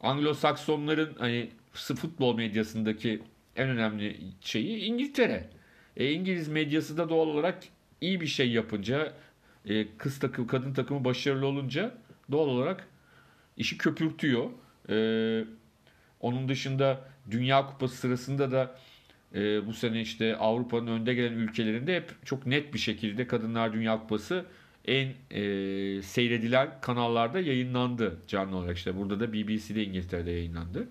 Anglo-Saksonların 0.00 1.18
hani 1.18 1.50
futbol 1.72 2.36
medyasındaki 2.36 3.22
en 3.56 3.68
önemli 3.68 4.16
şeyi 4.40 4.78
İngiltere. 4.78 5.48
E, 5.96 6.10
İngiliz 6.10 6.48
medyası 6.48 6.98
da 6.98 7.08
doğal 7.08 7.28
olarak 7.28 7.62
iyi 8.00 8.20
bir 8.20 8.26
şey 8.26 8.50
yapınca 8.50 9.12
e, 9.66 9.96
kız 9.96 10.18
takım 10.18 10.46
kadın 10.46 10.74
takımı 10.74 11.04
başarılı 11.04 11.46
olunca 11.46 11.94
doğal 12.30 12.48
olarak 12.48 12.88
işi 13.56 13.78
köpürtüyor. 13.78 14.50
E, 14.88 15.44
onun 16.20 16.48
dışında 16.48 17.00
Dünya 17.30 17.66
Kupası 17.66 17.96
sırasında 17.96 18.50
da 18.52 18.76
e, 19.34 19.66
bu 19.66 19.72
sene 19.72 20.00
işte 20.00 20.36
Avrupa'nın 20.36 20.86
önde 20.86 21.14
gelen 21.14 21.32
ülkelerinde 21.32 21.96
hep 21.96 22.26
çok 22.26 22.46
net 22.46 22.74
bir 22.74 22.78
şekilde 22.78 23.26
Kadınlar 23.26 23.72
Dünya 23.72 24.00
Kupası 24.00 24.44
en 24.84 25.08
e, 25.30 25.42
seyredilen 26.02 26.80
kanallarda 26.80 27.40
yayınlandı 27.40 28.18
canlı 28.26 28.56
olarak. 28.56 28.76
işte 28.76 28.96
burada 28.96 29.20
da 29.20 29.32
BBC'de 29.32 29.84
İngiltere'de 29.84 30.30
yayınlandı. 30.30 30.88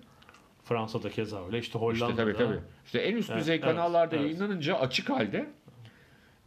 Fransa'da 0.64 1.10
keza 1.10 1.46
öyle. 1.46 1.58
İşte 1.58 1.78
Hollanda'da. 1.78 2.10
İşte 2.10 2.16
tabii 2.16 2.32
tabii. 2.32 2.58
İşte 2.86 2.98
en 2.98 3.16
üst 3.16 3.34
düzey 3.34 3.54
evet, 3.54 3.64
kanallarda 3.64 4.16
evet, 4.16 4.24
yayınlanınca 4.24 4.78
açık 4.78 5.10
halde 5.10 5.50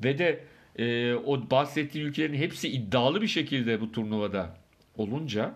ve 0.03 0.17
de 0.17 0.43
e, 0.75 1.13
o 1.13 1.49
bahsettiğim 1.51 2.07
ülkelerin 2.07 2.33
hepsi 2.33 2.69
iddialı 2.69 3.21
bir 3.21 3.27
şekilde 3.27 3.81
bu 3.81 3.91
turnuvada 3.91 4.57
olunca 4.97 5.53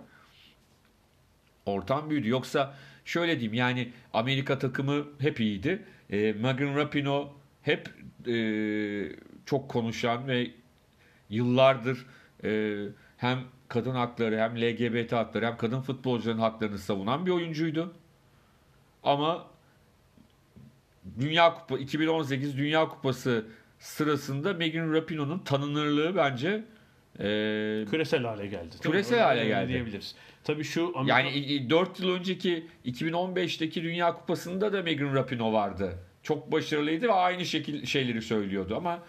ortam 1.66 2.10
büyüdü. 2.10 2.28
Yoksa 2.28 2.76
şöyle 3.06 3.32
diyeyim 3.40 3.54
yani 3.54 3.92
Amerika 4.14 4.60
takımı 4.60 5.06
hep 5.20 5.40
iyiydi. 5.40 5.84
E, 6.10 6.34
Megan 6.34 6.76
Rapinoe 6.76 7.28
hep 7.62 7.90
e, 8.28 8.36
çok 9.46 9.70
konuşan 9.70 10.28
ve 10.28 10.52
yıllardır 11.30 12.06
e, 12.44 12.84
hem 13.18 13.40
kadın 13.68 13.92
hakları 13.92 14.40
hem 14.40 14.62
LGBT 14.62 15.12
hakları 15.12 15.46
hem 15.46 15.58
kadın 15.58 15.82
futbolcuların 15.82 16.40
haklarını 16.40 16.78
savunan 16.78 17.26
bir 17.26 17.32
oyuncuydu. 17.32 17.94
Ama 19.04 19.48
Dünya 21.20 21.54
Kupa 21.54 21.78
2018 21.78 22.58
Dünya 22.58 22.90
Kupası 22.90 23.46
sırasında 23.80 24.54
Megan 24.54 24.94
Rapinoe'nun 24.94 25.40
tanınırlığı 25.40 26.16
bence 26.16 26.64
e, 27.20 27.24
küresel 27.90 28.24
hale 28.24 28.48
geldi. 28.48 28.76
Küresel 28.82 29.20
hale 29.20 29.48
geldi 29.48 29.68
diyebiliriz. 29.68 30.16
Tabii 30.44 30.64
şu 30.64 30.94
Amerika... 30.96 31.20
yani 31.20 31.70
4 31.70 32.00
yıl 32.00 32.10
önceki 32.10 32.68
2015'teki 32.86 33.84
Dünya 33.84 34.14
Kupası'nda 34.14 34.74
da 34.74 34.82
Megan 34.82 35.16
Rapinoe 35.16 35.54
vardı. 35.54 36.00
Çok 36.24 36.52
başarılıydı 36.52 37.08
ve 37.08 37.14
aynı 37.14 37.46
şekil 37.46 37.86
şeyleri 37.86 38.22
söylüyordu 38.22 38.76
ama 38.76 39.00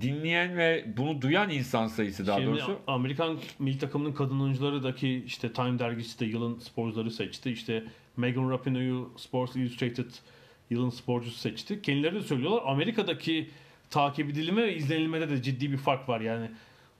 dinleyen 0.00 0.56
ve 0.56 0.84
bunu 0.96 1.22
duyan 1.22 1.50
insan 1.50 1.86
sayısı 1.86 2.26
daha 2.26 2.38
Şimdi 2.38 2.50
doğrusu. 2.50 2.78
Amerikan 2.86 3.38
milli 3.58 3.78
takımının 3.78 4.12
kadın 4.12 4.40
oyuncularıdaki 4.40 5.22
işte 5.26 5.52
Time 5.52 5.78
dergisi 5.78 6.20
de 6.20 6.24
yılın 6.24 6.58
sporcuları 6.58 7.10
seçti. 7.10 7.50
İşte 7.50 7.84
Megan 8.16 8.50
Rapinoe'yu 8.50 9.12
Sports 9.16 9.56
Illustrated 9.56 10.10
yılın 10.70 10.90
sporcusu 10.90 11.38
seçti. 11.38 11.82
Kendileri 11.82 12.14
de 12.14 12.20
söylüyorlar 12.20 12.62
Amerika'daki 12.66 13.50
takip 13.92 14.30
edilme 14.30 14.62
ve 14.62 14.76
izlenilmede 14.76 15.30
de 15.30 15.42
ciddi 15.42 15.72
bir 15.72 15.76
fark 15.76 16.08
var. 16.08 16.20
Yani 16.20 16.50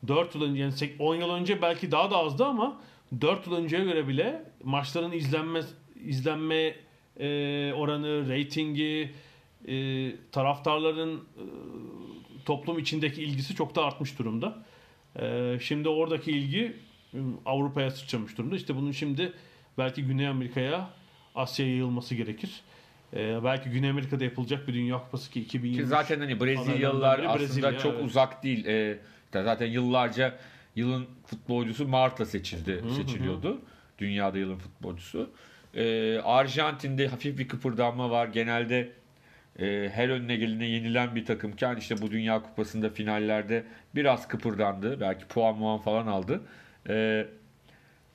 4 0.09 0.35
yıl 0.35 0.43
önce 0.43 0.61
yani 0.61 0.75
10 0.99 1.15
yıl 1.15 1.31
önce 1.31 1.63
belki 1.63 1.91
daha 1.91 2.11
da 2.11 2.17
azdı 2.17 2.45
ama 2.45 2.81
4 3.21 3.47
yıl 3.47 3.55
önceye 3.55 3.85
göre 3.85 4.09
bile 4.09 4.45
maçların 4.65 5.13
izlenme 5.13 5.61
izlenme 6.05 6.75
e, 7.21 7.73
oranı, 7.77 8.29
reytingi, 8.29 9.13
e, 9.69 10.11
taraftarların 10.33 11.17
e, 11.17 11.45
toplum 12.45 12.79
içindeki 12.79 13.23
ilgisi 13.23 13.55
çok 13.55 13.75
da 13.75 13.85
artmış 13.85 14.19
durumda. 14.19 14.65
E, 15.21 15.59
şimdi 15.61 15.89
oradaki 15.89 16.33
ilgi 16.33 16.77
e, 17.15 17.19
Avrupa'ya 17.47 17.91
sıçramış 17.91 18.39
durumda. 18.39 18.57
İşte 18.57 18.77
bunun 18.77 18.93
şimdi 18.93 19.33
belki 19.79 20.03
Güney 20.03 20.29
Amerika'ya, 20.29 20.91
Asya'ya 21.35 21.73
yayılması 21.73 22.15
gerekir. 22.15 22.61
E, 23.17 23.45
belki 23.45 23.71
Güney 23.71 23.91
Amerika'da 23.91 24.25
yapılacak 24.25 24.69
bir 24.69 24.75
Dünya 24.75 24.99
Kupası 24.99 25.31
ki 25.31 25.41
2023. 25.41 25.85
Ki 25.85 25.89
zaten 25.89 26.21
hani 26.21 26.41
Brezilyalılar 26.41 27.19
aslında 27.19 27.39
Brezilya, 27.39 27.79
çok 27.79 27.95
evet. 27.95 28.05
uzak 28.05 28.43
değil. 28.43 28.67
Ee, 28.67 28.99
zaten 29.33 29.67
yıllarca 29.67 30.39
yılın 30.77 31.07
futbolcusu 31.27 31.89
Mart'la 31.89 32.25
seçildi, 32.25 32.85
seçiliyordu. 32.97 33.61
Dünyada 33.99 34.39
yılın 34.39 34.59
futbolcusu. 34.59 35.31
Ee, 35.75 36.19
Arjantin'de 36.19 37.09
hafif 37.09 37.39
bir 37.39 37.49
kıpırdanma 37.49 38.11
var. 38.11 38.27
Genelde 38.27 38.93
e, 39.59 39.91
her 39.93 40.09
önüne 40.09 40.37
gelene 40.37 40.67
yenilen 40.67 41.15
bir 41.15 41.27
takımken 41.27 41.77
işte 41.77 42.03
bu 42.03 42.11
Dünya 42.11 42.43
Kupası'nda 42.43 42.91
finallerde 42.91 43.65
biraz 43.95 44.29
kıpırdandı. 44.29 45.01
Belki 45.01 45.27
puan 45.27 45.59
muan 45.59 45.79
falan 45.79 46.07
aldı. 46.07 46.41
Ee, 46.89 47.27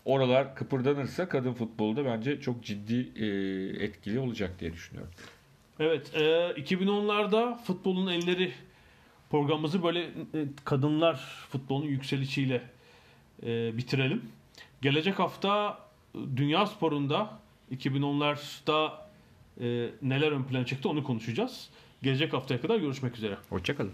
oralar 0.07 0.55
kıpırdanırsa 0.55 1.29
kadın 1.29 1.53
futbolda 1.53 2.05
bence 2.05 2.41
çok 2.41 2.63
ciddi 2.63 3.11
e, 3.15 3.25
etkili 3.83 4.19
olacak 4.19 4.59
diye 4.59 4.73
düşünüyorum. 4.73 5.11
Evet, 5.79 6.11
e, 6.15 6.19
2010'larda 6.57 7.57
futbolun 7.63 8.07
elleri 8.07 8.53
programımızı 9.29 9.83
böyle 9.83 10.01
e, 10.03 10.09
kadınlar 10.65 11.15
futbolunun 11.49 11.87
yükselişiyle 11.87 12.61
e, 13.43 13.77
bitirelim. 13.77 14.21
Gelecek 14.81 15.19
hafta 15.19 15.79
e, 16.15 16.19
dünya 16.37 16.65
sporunda 16.65 17.39
2010'larda 17.75 18.91
e, 19.61 19.89
neler 20.01 20.31
ön 20.31 20.43
plana 20.43 20.65
çıktı 20.65 20.89
onu 20.89 21.03
konuşacağız. 21.03 21.69
Gelecek 22.03 22.33
haftaya 22.33 22.61
kadar 22.61 22.77
görüşmek 22.77 23.17
üzere. 23.17 23.37
Hoşçakalın. 23.49 23.93